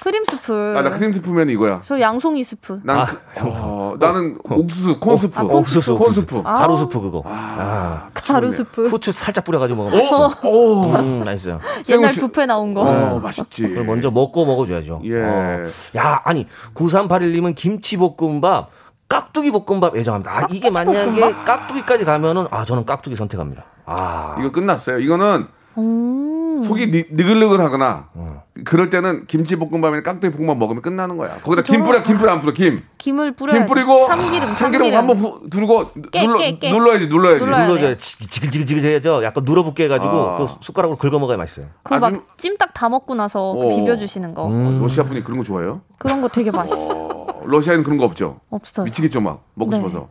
[0.01, 0.75] 크림 스프.
[0.77, 1.81] 아 나 크림 스프면 이거야.
[1.85, 2.79] 저 양송이 스프.
[2.83, 5.39] 난 아, 그- 어, 나는 옥수수 콘 스프.
[5.39, 6.13] 아, 옥수수, 콘.
[6.13, 6.41] 스프.
[6.45, 6.53] 아.
[6.55, 7.21] 가루 스프 그거.
[7.25, 8.88] 아, 가루 스프.
[8.88, 10.35] 후추 살짝 뿌려가지고 먹으면 맛있어.
[10.47, 10.83] 오.
[10.95, 11.59] 음, 맛있어요.
[11.89, 12.81] 옛날 뷔페 나온 거.
[12.81, 13.63] 어, 맛있지.
[13.67, 15.01] 그걸 먼저 먹고 먹어줘야죠.
[15.05, 15.21] 예.
[15.21, 15.65] 어.
[15.97, 18.69] 야, 아니, 9381님은 김치볶음밥,
[19.09, 20.31] 깍두기 볶음밥 애정합니다.
[20.31, 23.65] 아, 이게 만약에 깍두기까지 가면은, 아, 저는 깍두기 선택합니다.
[23.85, 24.35] 아.
[24.39, 24.99] 이거 끝났어요.
[24.99, 25.47] 이거는
[25.79, 26.63] 음.
[26.63, 28.43] 속이 니, 느글느글하거나 어.
[28.65, 31.37] 그럴 때는 김치볶음밥이나 깍두기 볶음밥 먹으면 끝나는 거야.
[31.41, 32.83] 거기다 김 뿌려, 김 뿌려 안 뿌려, 김.
[32.97, 36.69] 김을 뿌려야 김 뿌리고 참기름, 참기름 한번 후- 두르고 깨, 눌러, 깨, 깨.
[36.69, 37.45] 눌러야지, 눌러야지.
[37.45, 37.95] 눌러야 눌러줘야 돼요.
[37.97, 39.23] 지글지글지글해져.
[39.23, 40.37] 약간 눌어붙게 해가지고 아.
[40.37, 41.67] 그 숟가락으로 긁어 먹어야 맛있어요.
[41.85, 43.69] 아주- 막 찜닭 다 먹고 나서 그 어.
[43.77, 44.47] 비벼주시는 거.
[44.47, 44.79] 음.
[44.81, 45.81] 러시아 분이 그런 거 좋아해요?
[45.97, 47.09] 그런 거 되게 맛있어.
[47.49, 48.39] 어, 러시아에는 그런 거 없죠.
[48.49, 48.83] 없어요.
[48.85, 49.77] 미치겠죠, 막 먹고 네.
[49.77, 50.07] 싶어서.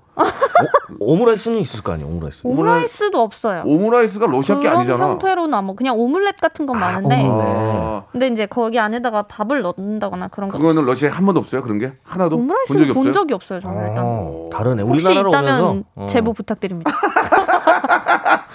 [0.99, 2.41] 오므라이스는 있을 거 아니에요, 오므라이스.
[2.43, 3.63] 오므라이스도 없어요.
[3.65, 5.11] 오므라이스가 러시아 게 아니잖아.
[5.11, 5.77] 형태로는 안 먹.
[5.77, 7.15] 그냥 오믈렛 같은 건 많은데.
[7.17, 7.31] 오믈렛.
[7.31, 10.59] 아, 근데 이제 거기 안에다가 밥을 넣는다거나 그런 거.
[10.59, 13.13] 그거는 러시아에 한 번도 없어요, 그런 게 하나도 오므라이스 본 적이 본 없어요.
[13.13, 14.05] 적이 없어요, 저는 일단.
[14.05, 14.83] 어, 다르네.
[14.83, 16.07] 혹시 우리나라로 있다면 오면서 어.
[16.09, 16.91] 제보 부탁드립니다.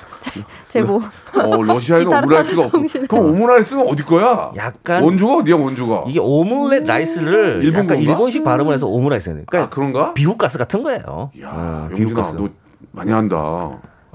[0.73, 0.95] 제- 제보.
[0.95, 2.77] 어, 러시아에는 오므라이스가 없고.
[2.79, 3.05] 성실해.
[3.07, 4.51] 그럼 오므라이스는 어디 거야?
[4.55, 6.05] 약간 원조가 어디야, 원조가?
[6.07, 8.11] 이게 오믈렛 라이스를 일본 약간 건가?
[8.11, 9.29] 일본식 발음을 해서 오므라이스.
[9.45, 10.13] 그러니까 아, 그런가?
[10.15, 11.29] 비후가스 같은 거예요.
[11.41, 12.35] 야, 어, 영준아, 비후가스.
[12.35, 12.49] 너
[12.91, 13.37] 많이 한다.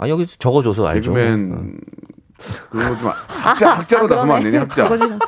[0.00, 1.12] 아 여기 적어 줘서 알죠.
[1.14, 1.76] 개그맨
[2.70, 4.88] 그런 거좀 학자 학자로 아, 나서면 안 되니 학자.
[4.88, 5.18] 그거 좀-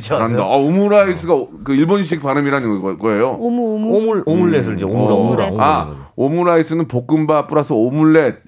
[0.00, 0.42] 잘한다.
[0.42, 3.36] 아, 오므라이스가 그 일본식 발음이라는 거- 거예요.
[3.38, 3.96] 오무 오무.
[3.96, 5.18] 오물 오믈렛을 이제 오므라 어.
[5.18, 5.50] 오므라.
[5.58, 8.38] 아, 오므라이스는 볶음밥 플러스 오믈렛인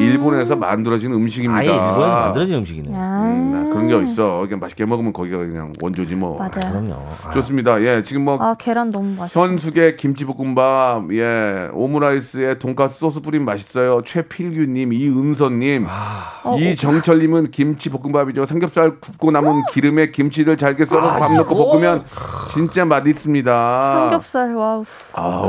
[0.00, 1.60] 일본에서 만들어진 음식입니다.
[1.60, 2.90] 아예 일본에서 만들어진 음식이네.
[2.94, 3.22] 아.
[3.24, 4.40] 음, 그런 게 있어.
[4.42, 6.38] 그냥 맛있게 먹으면 거기가 그냥 원조지 뭐.
[6.38, 6.50] 맞아요.
[6.70, 6.94] 그럼요.
[7.24, 7.80] 아, 좋습니다.
[7.82, 9.40] 예, 지금 뭐 아 계란 너무 맛있어.
[9.40, 14.02] 현숙의 김치볶음밥, 예, 오므라이스에 돈가스 소스 뿌리면 맛있어요.
[14.04, 15.86] 최필규님, 이은서님,
[16.44, 18.46] 어, 이정철님은 김치볶음밥이죠.
[18.46, 21.54] 삼겹살 굽고 남은 기름에 김치를 잘게 썰어 밥 넣고?
[21.72, 22.04] 볶으면
[22.52, 23.82] 진짜 맛있습니다.
[24.10, 24.84] 삼겹살 와우.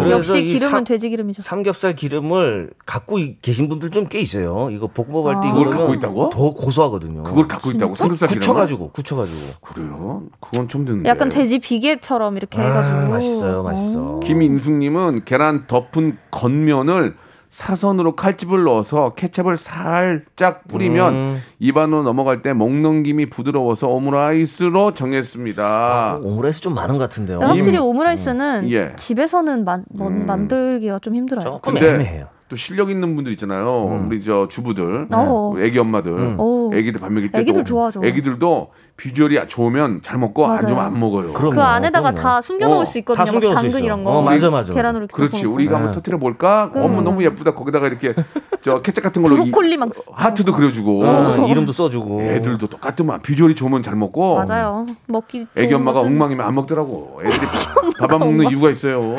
[0.10, 1.42] 역시 이 기름은 삼- 돼지 기름이죠.
[1.42, 4.33] 삼겹살 기름을 갖고 이- 계신 분들 좀 꽤 있어요.
[4.42, 5.52] 이거 볶음밥 할때 아.
[5.52, 6.30] 이거 그걸 갖고 있다고?
[6.30, 7.24] 더 고소하거든요.
[7.24, 9.40] 그걸 갖고 있다고 삼겹살 굳혀가지고 굳혀가지고.
[9.62, 10.24] 그래요?
[10.40, 11.10] 그건 처음 듣는데.
[11.10, 12.96] 약간 돼지 비계처럼 이렇게 해가지고.
[12.98, 14.00] 아, 맛있어요, 맛있어.
[14.00, 14.20] 어.
[14.22, 17.16] 김인숙님은 계란 덮은 겉면을
[17.50, 21.42] 사선으로 칼집을 넣어서 케첩을 살짝 뿌리면 음.
[21.60, 25.64] 입안으로 넘어갈 때 목넘김이 부드러워서 오므라이스로 정했습니다.
[25.64, 27.40] 아, 오므라이스 좀 많은 것 같은데요.
[27.42, 28.94] 확실히 임- 오므라이스는 예.
[28.96, 30.26] 집에서는 만, 만- 음.
[30.26, 31.44] 만들기가 좀 힘들어요.
[31.46, 32.26] 조금 애매해요.
[32.54, 33.88] 또 실력 있는 분들 있잖아요.
[33.88, 34.06] 음.
[34.08, 35.54] 우리 저 주부들, 어.
[35.58, 36.36] 애기 엄마들, 음.
[36.38, 36.70] 어.
[36.72, 38.02] 애기들 밥 먹일 때도 애기들 좋아하죠.
[38.04, 40.68] 애기들도 비주얼이 좋으면 잘 먹고 안 맞아요.
[40.68, 41.34] 좋으면 안 먹어요.
[41.34, 42.22] 그럼- 그 안에다가 그럼요.
[42.22, 43.18] 다 숨겨놓을 어, 수 있거든요.
[43.18, 43.86] 다 숨겨놓을 수 당근 있어.
[43.86, 44.12] 이런 거.
[44.12, 44.72] 어, 맞아, 맞아.
[44.72, 45.48] 계란으로 이렇게 그렇지.
[45.48, 45.96] 우리가 한번 네.
[45.96, 46.72] 터트려 볼까?
[46.76, 47.56] 어머 너무 예쁘다.
[47.56, 48.14] 거기다가 이렇게
[48.62, 52.22] 저 케첩 같은 걸로 이- 브로콜리 막 하트도 그려주고 어, 이름도 써주고.
[52.22, 54.86] 애들도 똑같으면 비주얼이 좋으면 잘 먹고 맞아요.
[55.08, 55.48] 먹기.
[55.58, 57.20] 애기 엄마가 것은 엉망이면 안 먹더라고.
[57.26, 57.48] 애들이
[57.98, 59.16] 밥 안 먹는 이유가 있어요.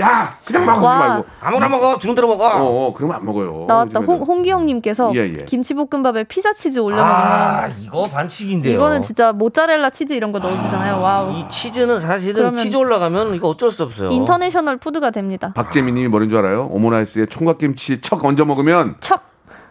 [0.00, 0.98] 야 그냥 와.
[0.98, 1.26] 말고.
[1.40, 2.46] 아무나 먹어 주는 대로 먹어.
[2.46, 3.64] 어, 어 그러면 안 먹어요.
[3.68, 4.00] 나왔다.
[4.00, 5.44] 홍, 홍기영님께서 예, 예.
[5.44, 8.74] 김치볶음밥에 피자 치즈 올려 먹으면 아 이거 반칙인데요.
[8.74, 11.00] 이거는 진짜 모짜렐라 치즈 이런 거 넣어주잖아요.
[11.00, 11.32] 와우.
[11.32, 14.10] 이 치즈는 사실은 치즈 올라가면 이거 어쩔 수 없어요.
[14.10, 15.52] international food가 됩니다.
[15.54, 16.68] 박재민님이 뭐인 줄 알아요?
[16.70, 19.22] 오므라이스에 총각김치 척 얹어 먹으면 척.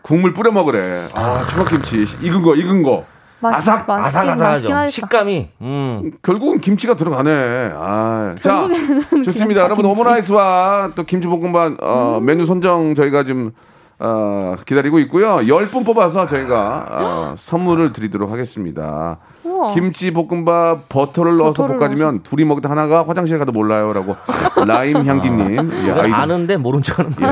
[0.02, 1.08] 국물 뿌려 먹으래.
[1.13, 3.06] 아 총각김치 익은 거 익은 거.
[3.39, 4.88] 맛- 아삭 아삭아삭하죠.
[4.88, 5.50] 식감이.
[5.62, 6.12] 음.
[6.21, 7.74] 결국은 김치가 들어가네.
[7.76, 8.67] 아, 자,
[9.24, 9.62] 좋습니다.
[9.62, 9.86] 여러분.
[9.86, 12.26] 오므라이스와 또 김치볶음밥 어, 음.
[12.26, 13.52] 메뉴 선정 저희가 지금
[14.00, 15.38] 어, 기다리고 있고요.
[15.38, 19.17] 10분 뽑아서 저희가 어, 선물을 드리도록 하겠습니다.
[19.56, 19.74] 우와.
[19.74, 24.15] 김치 볶음밥 버터를 넣어서 버터를 볶아주면 둘이 먹다 하나가 화장실 가도 몰라요라고
[24.68, 27.26] 라임 향기님 예, 이걸 아이디, 아는데 모른 척하는 거.
[27.26, 27.32] 예,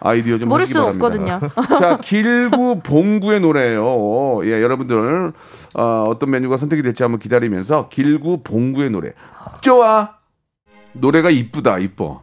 [0.00, 1.06] 아이디어 좀 모를 수 바랍니다.
[1.06, 1.78] 없거든요.
[1.78, 4.44] 자, 길구 봉구의 노래예요.
[4.46, 5.32] 예, 여러분들
[5.76, 9.12] 어, 어떤 메뉴가 선택이 될지 한번 기다리면서 길구 봉구의 노래.
[9.60, 10.10] 좋아.
[10.92, 12.22] 노래가 이쁘다, 이뻐.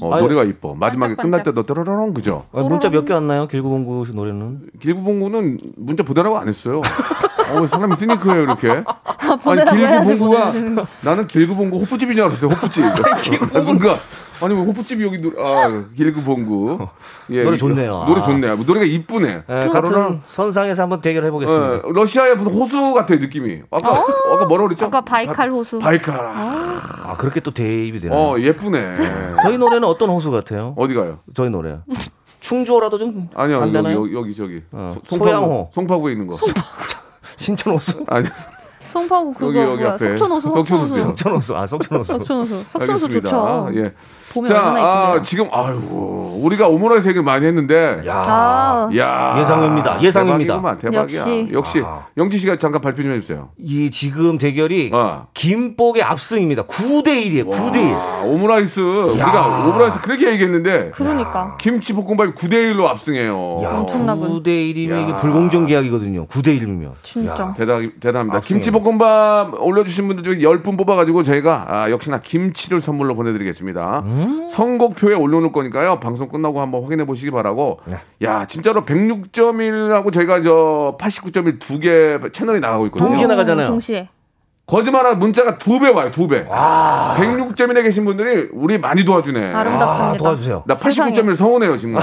[0.00, 0.22] 어, 아유.
[0.22, 0.74] 노래가 이뻐.
[0.74, 1.22] 마지막에 반짝반짝.
[1.22, 2.44] 끝날 때도 떠러렁 그죠?
[2.52, 3.46] 아, 문자 몇 개 왔나요?
[3.48, 4.60] 길구봉구 노래는.
[4.80, 6.80] 길구 봉구는 문자 보내라고 안 했어요.
[7.52, 8.68] 어, 사람이 시니크해요, 이렇게.
[9.22, 12.84] 아니, 보내라고 길구 해야지 봉구가 보내주는 나는 길구 봉구 호프집인 줄 알았어요, 호프집.
[13.52, 13.96] 나 순간
[14.42, 16.86] 아니 뭐 호프집이 여기 노 아, 길구 봉구.
[17.30, 18.04] 예, 노래 이- 좋네요.
[18.08, 18.22] 노래 아.
[18.24, 18.56] 좋네요.
[18.56, 19.42] 노래가 이쁘네.
[19.48, 21.86] 예, 같은 선상에서 한번 대결해 보겠습니다.
[21.86, 23.62] 어, 러시아의 무슨 호수 같아 느낌이.
[23.70, 24.86] 아까 아까 뭐라 그랬죠?
[24.86, 25.78] 아까 바이칼 호수.
[25.78, 26.18] 바이칼.
[26.18, 28.18] 아, 아 그렇게 또 대입이 되나요?
[28.18, 28.94] 어 예쁘네.
[29.42, 30.74] 저희 노래는 어떤 호수 같아요?
[30.76, 31.20] 어디 가요?
[31.34, 31.78] 저희 노래.
[32.40, 34.00] 충주호라도 좀 아니요 안 여기, 되나요?
[34.00, 35.70] 여기 여기 저기 어, 송- 소양호.
[35.72, 36.36] 송파구에 있는 거.
[37.42, 38.04] 신천 호수?
[38.08, 38.26] 아니
[38.92, 39.94] 송파구 그거 여기 여기 뭐야?
[39.94, 40.48] 앞에 석촌 호수.
[40.52, 40.92] 석촌 호수.
[40.94, 41.02] 호수.
[41.04, 41.56] 석천 호수.
[41.56, 42.12] 아 석천 호수.
[42.12, 42.64] 석촌 호수.
[42.72, 43.28] 석촌 호수 알겠습니다.
[43.30, 43.70] 좋죠.
[43.80, 43.92] 예.
[44.32, 45.22] 봄에 자, 얼마나 아, 이쁜데요.
[45.22, 45.80] 지금 아유
[46.42, 48.02] 우리가 오므라이스 얘기를 많이 했는데.
[48.06, 48.22] 야.
[48.26, 50.02] 아, 야 예상입니다.
[50.02, 50.54] 예상입니다.
[50.54, 51.20] 대박이구만, 대박이야.
[51.20, 51.48] 역시.
[51.52, 52.06] 역시 아.
[52.16, 53.50] 영지 씨가 잠깐 발표 좀 해주세요.
[53.58, 55.26] 이 지금 대결이 어.
[55.34, 56.64] 김복의 압승입니다.
[56.64, 57.50] 9대 1이에요.
[57.50, 57.94] 9대 1.
[57.94, 61.56] 아, 오므라이스 우리가 오므라이스 그렇게 얘기했는데 그러니까.
[61.60, 63.60] 김치 볶음밥이 9대 1로 압승해요.
[63.62, 64.42] 야, 엄청나군.
[64.42, 64.98] 9대 1이면 야.
[65.00, 66.26] 이게 불공정 계약이거든요.
[66.26, 66.92] 9대 1이면.
[67.02, 67.54] 진짜.
[67.56, 68.38] 대단, 대단합니다.
[68.38, 68.40] 압승이에요.
[68.40, 74.02] 김치 볶음밥 올려주신 분들 중에 10분 뽑아가지고 저희가 아, 역시나 김치를 선물로 보내드리겠습니다.
[74.48, 76.00] 선곡표에 올려놓을 거니까요.
[76.00, 77.80] 방송 끝나고 한번 확인해 보시기 바라고.
[77.86, 77.96] 네.
[78.22, 83.08] 야, 진짜로 106.1하고 저희가 저 89.1 두 개 채널이 나가고 있거든요.
[83.08, 83.66] 동시에 나가잖아요.
[83.68, 84.08] 동시에.
[84.76, 86.46] 거짓말한 문자가 두 배 와요, 두 배.
[86.46, 89.52] 106.1에 계신 분들이 우리 많이 도와주네.
[89.52, 90.08] 아름답습니다.
[90.08, 90.62] 아, 도와주세요.
[90.66, 91.12] 나 세상에.
[91.12, 92.02] 89.1 서운해요, 정말.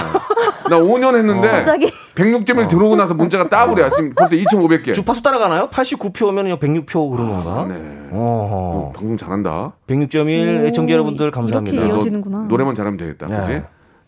[0.69, 3.89] 나 5년 했는데 갑자기 106.1 들어오고 나서 문자가 따블이야.
[3.89, 4.93] 지금 벌써 2,500개.
[4.93, 5.67] 주파수 따라가나요?
[5.69, 7.65] 89표면 106표 그런 건가?
[7.67, 7.75] 네.
[8.11, 8.17] 어허.
[8.19, 9.73] 어, 방송 잘한다.
[9.87, 11.85] 106.1 오, 애청자 여러분들 감사합니다.
[11.85, 12.45] 이어지는구나.
[12.49, 13.27] 노래만 잘하면 되겠다.
[13.27, 13.37] 네.
[13.47, 13.61] 그지?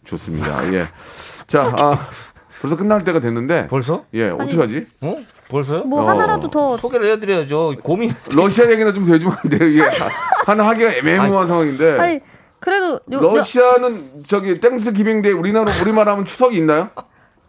[0.06, 0.74] 좋습니다.
[0.74, 0.84] 예.
[1.48, 1.98] 자, 아,
[2.62, 3.68] 벌써 끝날 때가 됐는데.
[3.70, 4.04] 벌써?
[4.14, 4.86] 예, 어떡하지?
[5.02, 5.16] 어?
[5.52, 5.84] 벌써요?
[5.84, 6.08] 뭐 어.
[6.10, 7.76] 하나라도 더 소개를 해드려야죠.
[7.84, 8.12] 고민.
[8.34, 9.70] 러시아 얘기나 좀 해주면 안 돼요?
[9.70, 9.84] 이게
[10.46, 12.00] 하나 하기가 애매모호한 상황인데.
[12.00, 12.20] 아니
[12.60, 16.90] 그래도 요, 요, 러시아는 저기 Thanksgiving Day 우리나라 우리말 하면 추석이 있나요?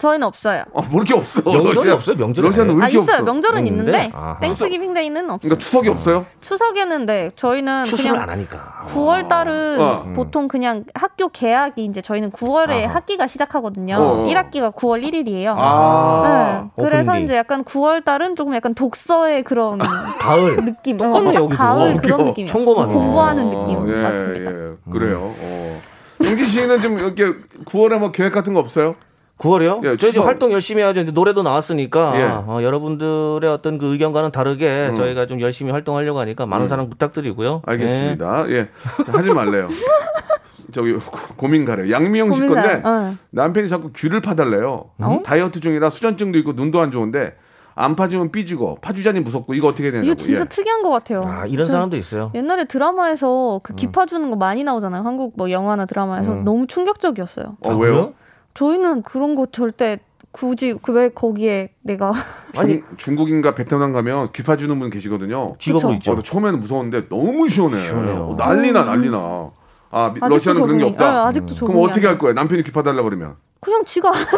[0.02, 0.62] 저희는 없어요.
[0.72, 1.40] 어, 뭐 이렇게 없어.
[1.44, 1.94] 명절이 러시아.
[1.94, 2.16] 없어요?
[2.16, 3.16] 명절이 러시아는 왜 아 이렇게 있어요.
[3.18, 3.24] 없어?
[3.24, 4.10] 명절은 있는데?
[4.12, 4.36] 아하.
[4.40, 5.38] Thanksgiving 데이는 없어요.
[5.38, 6.26] 그러니까 추석이 없어요?
[6.40, 8.86] 추석에는 네 저희는 그냥 안 하니까.
[8.92, 10.12] 9월 달은 어.
[10.16, 12.96] 보통 그냥 학교 개학이 이제 저희는 9월에 아하.
[12.96, 13.94] 학기가 시작하거든요.
[13.96, 14.24] 어.
[14.26, 15.54] 1학기가 9월 1일이에요.
[15.56, 16.68] 아.
[16.76, 16.82] 네.
[16.84, 19.78] 그래서 이제 약간 9월 달은 조금 약간 독서의 그런
[20.18, 20.56] 가을.
[20.64, 20.96] 느낌.
[20.98, 21.48] 똑같네, 어, 여기도.
[21.48, 22.24] 가을 어, 그런.
[22.26, 22.48] 느낌이에요.
[22.50, 22.92] 청고마비.
[22.92, 24.50] 공부하는 어, 느낌 예, 맞습니다.
[24.50, 24.72] 예.
[24.92, 25.32] 그래요.
[25.38, 25.80] 어.
[26.24, 27.24] 영진 씨는 좀 이렇게
[27.66, 28.96] 9월에 뭐 계획 같은 거 없어요?
[29.38, 29.78] 9월이요?
[29.78, 30.26] 예, 저희 이제 추석.
[30.26, 31.00] 활동 열심히 해야죠.
[31.00, 32.22] 이제 노래도 나왔으니까 예.
[32.24, 34.94] 어, 여러분들의 어떤 그 의견과는 다르게 음.
[34.94, 37.62] 저희가 좀 열심히 활동하려고 하니까 많은 사랑 부탁드리고요.
[37.66, 38.48] 알겠습니다.
[38.50, 38.68] 예.
[39.04, 39.68] 자, 하지 말래요.
[40.72, 41.00] 저기 고-
[41.36, 41.90] 고민 가래요.
[41.90, 42.82] 양미영 씨 건데 고민가요?
[43.10, 43.16] 어.
[43.30, 44.90] 남편이 자꾸 귀를 파달래요.
[45.24, 47.34] 다이어트 중이라 수전증도 있고 눈도 안 좋은데
[47.74, 50.06] 안 파주면 삐지고 파주자니 무섭고 이거 어떻게 되냐고.
[50.06, 50.44] 이거 진짜 예.
[50.44, 51.22] 특이한 것 같아요.
[51.24, 52.30] 아, 이런 저 사람도 있어요.
[52.34, 55.02] 옛날에 드라마에서 그 기파 주는 거 많이 나오잖아요.
[55.02, 56.44] 한국 뭐 영화나 드라마에서 음.
[56.44, 57.56] 너무 충격적이었어요.
[57.60, 58.12] 어, 왜요?
[58.54, 59.98] 저희는 그런 거 절대
[60.30, 62.12] 굳이 그 왜 거기에 내가
[62.54, 65.56] 중, 중국인가 베트남 가면 귀 파 주는 분 계시거든요.
[65.58, 65.92] 직업으로.
[65.94, 66.12] 있죠.
[66.12, 67.80] 어, 나 처음에는 무서웠는데 너무 시원해.
[67.82, 68.30] 시원해요.
[68.30, 69.50] 어, 난리나 난리나.
[69.90, 71.10] 아 러시아는 그런 게 적응이- 없다.
[71.12, 72.32] 네, 아직도 그럼 적응이 어떻게 안할 거야?
[72.32, 73.36] 남편이 귀 파 달라 그러면.
[73.60, 74.36] 그냥 지가 알아서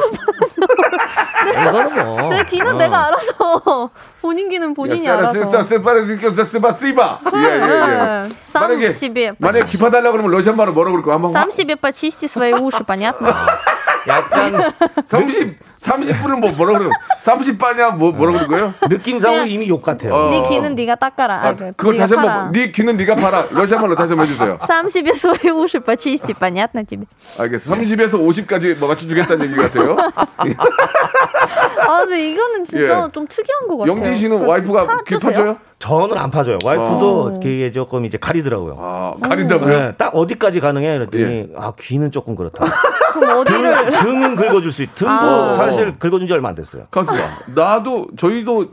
[1.50, 2.30] 이거는 뭐.
[2.30, 2.78] 내 귀는 어.
[2.78, 3.90] 내가 알아서
[4.22, 5.34] 본인 귀는 본인이 알아서.
[6.74, 7.20] 쓰바.
[7.36, 8.30] 예예 예.
[8.54, 11.16] 만약에 30에 만약에 귀 파달라 그러면 러시아 말로 뭐라 그럴 거야?
[11.16, 13.34] 한번 30에 почисти свои уши, понятно?
[14.08, 14.72] 약간
[15.06, 16.92] 30 30분은 뭐 뭐라 그래요?
[17.24, 18.74] 30바냐 뭐 뭐라 그럴 거예요?
[18.90, 20.14] 느낌상으로 그냥- 이미 욕 같아요.
[20.14, 20.30] 어.
[20.30, 21.36] 네 귀는 네가 닦아라.
[21.36, 22.32] 아, 아, 그, 그걸 네가 다시 팔아.
[22.34, 23.48] 한번 네 귀는 네가 팔아.
[23.52, 24.58] 러시아 말로 다시 한번 해주세요.
[24.60, 27.06] 30에 свои уши почисти, понятно тебе?
[27.38, 27.74] 알겠어.
[27.76, 29.96] 30에서 50까지 뭐 맞춰주겠다는 얘기 같아요.
[31.87, 33.13] 아, 근데 이거는 진짜 예.
[33.13, 33.93] 좀 특이한 것 같아요.
[33.97, 35.17] 영진 씨는 그 와이프가 귀?
[35.19, 35.57] 파줘요?
[35.79, 36.59] 저는 안 파줘요.
[36.65, 37.33] 와이프도 어.
[37.35, 38.77] 그게 조금 이제 가리더라고요.
[38.79, 39.69] 아 가린다고요?
[39.69, 40.99] 네, 딱 어디까지 가능해?
[40.99, 41.49] 그랬더니 예.
[41.57, 42.65] 아 귀는 조금 그렇다.
[43.15, 44.95] 그럼 어디를 등 은 긁어줄 수 있.
[44.95, 45.53] 등도 아.
[45.53, 46.87] 사실 긁어준 지 얼마 안 됐어요.
[46.91, 47.17] 가수가
[47.55, 48.67] 나도 저희도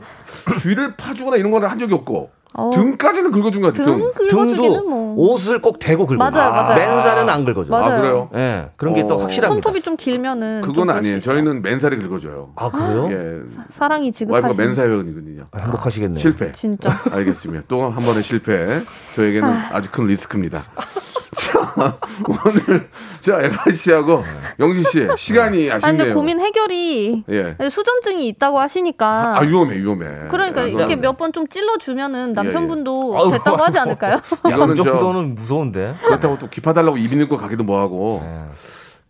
[0.62, 3.96] 귀를 파주거나 이런 거는 한 적이 없고 어, 등까지는 긁어준 것 같아요.
[3.96, 5.14] 등 등도 뭐.
[5.16, 6.16] 옷을 꼭 대고 긁어.
[6.18, 6.78] 맞아요, 맞아요.
[6.78, 7.70] 맨살은 안 긁어줘.
[7.70, 7.84] 맞아요.
[7.92, 8.30] 아, 그래요?
[8.34, 9.22] 예, 그런 게또 어.
[9.22, 9.54] 확실합니다.
[9.68, 11.20] 손톱이 좀 길면은 좀 그건 그럴 아니에요.
[11.20, 12.52] 저희는 맨살에 긁어줘요.
[12.56, 13.08] 아 그래요?
[13.10, 13.40] 예.
[13.70, 15.46] 사랑이 와이프가 지급하시 맨살 회원이거든요.
[15.50, 16.18] 아, 행복하시겠네요.
[16.20, 16.52] 실패.
[16.52, 16.90] 진짜.
[17.10, 17.64] 알겠습니다.
[17.68, 18.80] 또 한 번의 실패.
[19.16, 20.62] 저에게는 아주 큰 리스크입니다.
[21.34, 21.96] 자,
[22.28, 22.88] 오늘
[23.20, 24.22] 자 에바 씨하고
[24.60, 25.96] 영진 씨 시간이 아 아쉽네요.
[25.96, 27.56] 근데 고민 해결이 예.
[27.70, 30.28] 수전증이 있다고 하시니까 아 위험해 위험해.
[30.30, 34.16] 그러니까 아, 이렇게 그거는- 몇번 좀 찔러 주면은 남편분도 아유, 됐다고 하지 않을까요?
[34.50, 35.94] 양 정도는 무서운데.
[36.04, 38.20] 그렇다고 또 기파 달라고 입 있는 거 가기도 뭐하고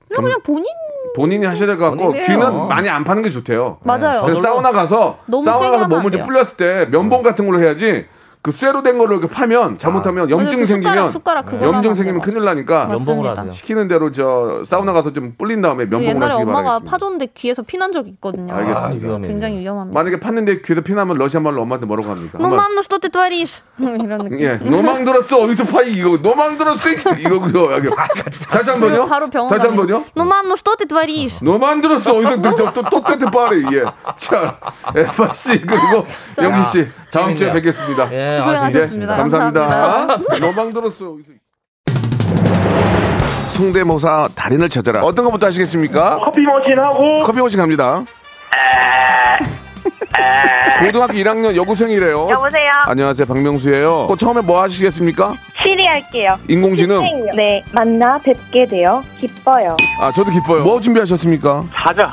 [0.09, 0.65] 그냥 그냥 본인
[1.17, 2.27] 본인이 하셔야 될 것 같고 본인이에요.
[2.27, 3.79] 귀는 많이 안 파는 게 좋대요.
[3.83, 4.23] 맞아요.
[4.23, 6.25] 그래서 사우나 가서 너무 사우나 가서 몸을 안 좀.
[6.25, 8.07] 불렸을 때 면봉 같은 걸로 해야지
[8.43, 12.87] 그 쇠로 된 거를 이렇게 파면 잘못하면 염증 생기면 숟가락, 숟가락 염증 생기면 큰일 나니까
[12.87, 13.53] 면봉으로 하세요.
[13.53, 16.37] 시키는 대로 저 사우나 가서 좀 불린 다음에 면봉을 하시기 바랍니다.
[16.41, 18.53] 옛날에 엄마가 파줬는데 귀에서 피난 적 있거든요.
[18.53, 19.15] 알겠습니다.
[19.15, 19.97] 아, 굉장히 위험합니다.
[19.97, 22.39] 만약에 팠는데 귀에서 피나면 러시아 말로 엄마한테 뭐라고 합니까?
[22.39, 24.41] Ну, мам ну что ты творишь 이런 느낌.
[24.41, 27.79] 예, 노망 들었어 어디서 파이 이거 노망 들었어 이거고요.
[28.51, 29.07] 다시 한 번요.
[29.07, 30.05] 바로 병원 다시 한 번요.
[30.17, 31.45] 노망 노스토 테트와리스.
[31.45, 33.85] 노망 들었어 어디서 또또또 테트파리 예.
[34.17, 34.59] 자,
[34.97, 36.05] 에바 씨 그리고
[36.39, 36.89] 영희 씨.
[37.13, 37.53] 다음 주에.
[37.53, 38.09] 뵙겠습니다.
[38.13, 39.13] 예, 아, 고생하셨습니다.
[39.13, 40.19] 예, 감사합니다.
[40.41, 41.17] 노망 들었어.
[43.51, 45.03] 성대모사 달인을 찾아라.
[45.03, 46.19] 어떤 것부터 하시겠습니까?
[46.19, 48.03] 커피 머신하고 커피 머신 갑니다.
[50.85, 52.29] 고등학교 1학년 여고생이래요.
[52.31, 52.71] 여보세요.
[52.87, 54.07] 안녕하세요, 박명수예요.
[54.07, 55.35] 어, 처음에 뭐 하시겠습니까?
[55.63, 56.39] 시리 할게요.
[56.49, 57.03] 인공지능.
[57.37, 59.77] 네, 만나 뵙게 되어 기뻐요.
[60.01, 60.65] 아, 저도 기뻐요.
[60.65, 61.65] 뭐 준비하셨습니까?
[61.73, 62.13] 사자.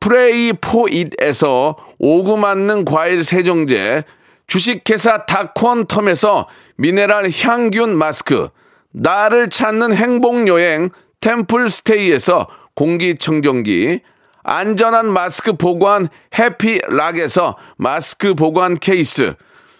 [0.00, 4.04] 프레이 포잇에서 오구 맞는 과일 세정제,
[4.46, 8.48] 주식회사 다콘텀에서 미네랄 항균 마스크,
[8.92, 14.00] 나를 찾는 행복여행 템플스테이에서 공기청정기,
[14.44, 16.08] 안전한 마스크 보관
[16.38, 19.34] 해피락에서 마스크 보관 케이스,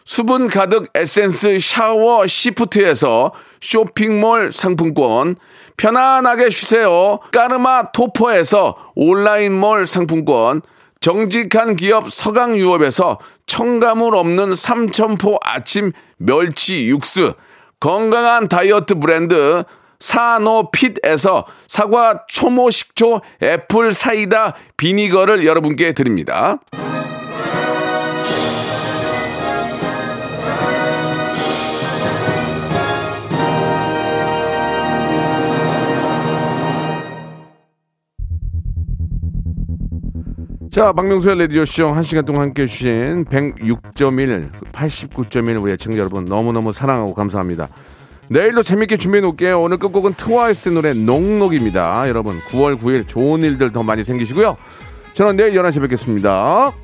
[0.05, 5.37] 수분 가득 에센스 샤워 시프트에서 쇼핑몰 상품권,
[5.77, 7.19] 편안하게 쉬세요.
[7.33, 10.63] 까르마 토퍼에서 온라인몰 상품권,
[11.01, 17.35] 정직한 기업 서강유업에서 첨가물 없는 삼천포 아침 멸치 육수,
[17.79, 19.63] 건강한 다이어트 브랜드
[20.01, 26.59] 사노핏에서 사과 초모 식초 애플 사이다 비니거를 여러분께 드립니다.
[40.77, 47.15] 자, 박명수의 라디오쇼 한 시간 동안 함께 해주신 106.1, 89.1 우리 애청자 여러분 너무너무 사랑하고
[47.15, 47.69] 감사합니다.
[48.29, 49.59] 내일도 재밌게 준비해 놓을게요.
[49.59, 52.07] 오늘 끝곡은 트와이스 노래 농록입니다.
[52.09, 54.59] 여러분 9월 9일 좋은 일들 더 많이 생기시고요.
[55.15, 56.75] 저는 내일 11시에 뵙겠습니다.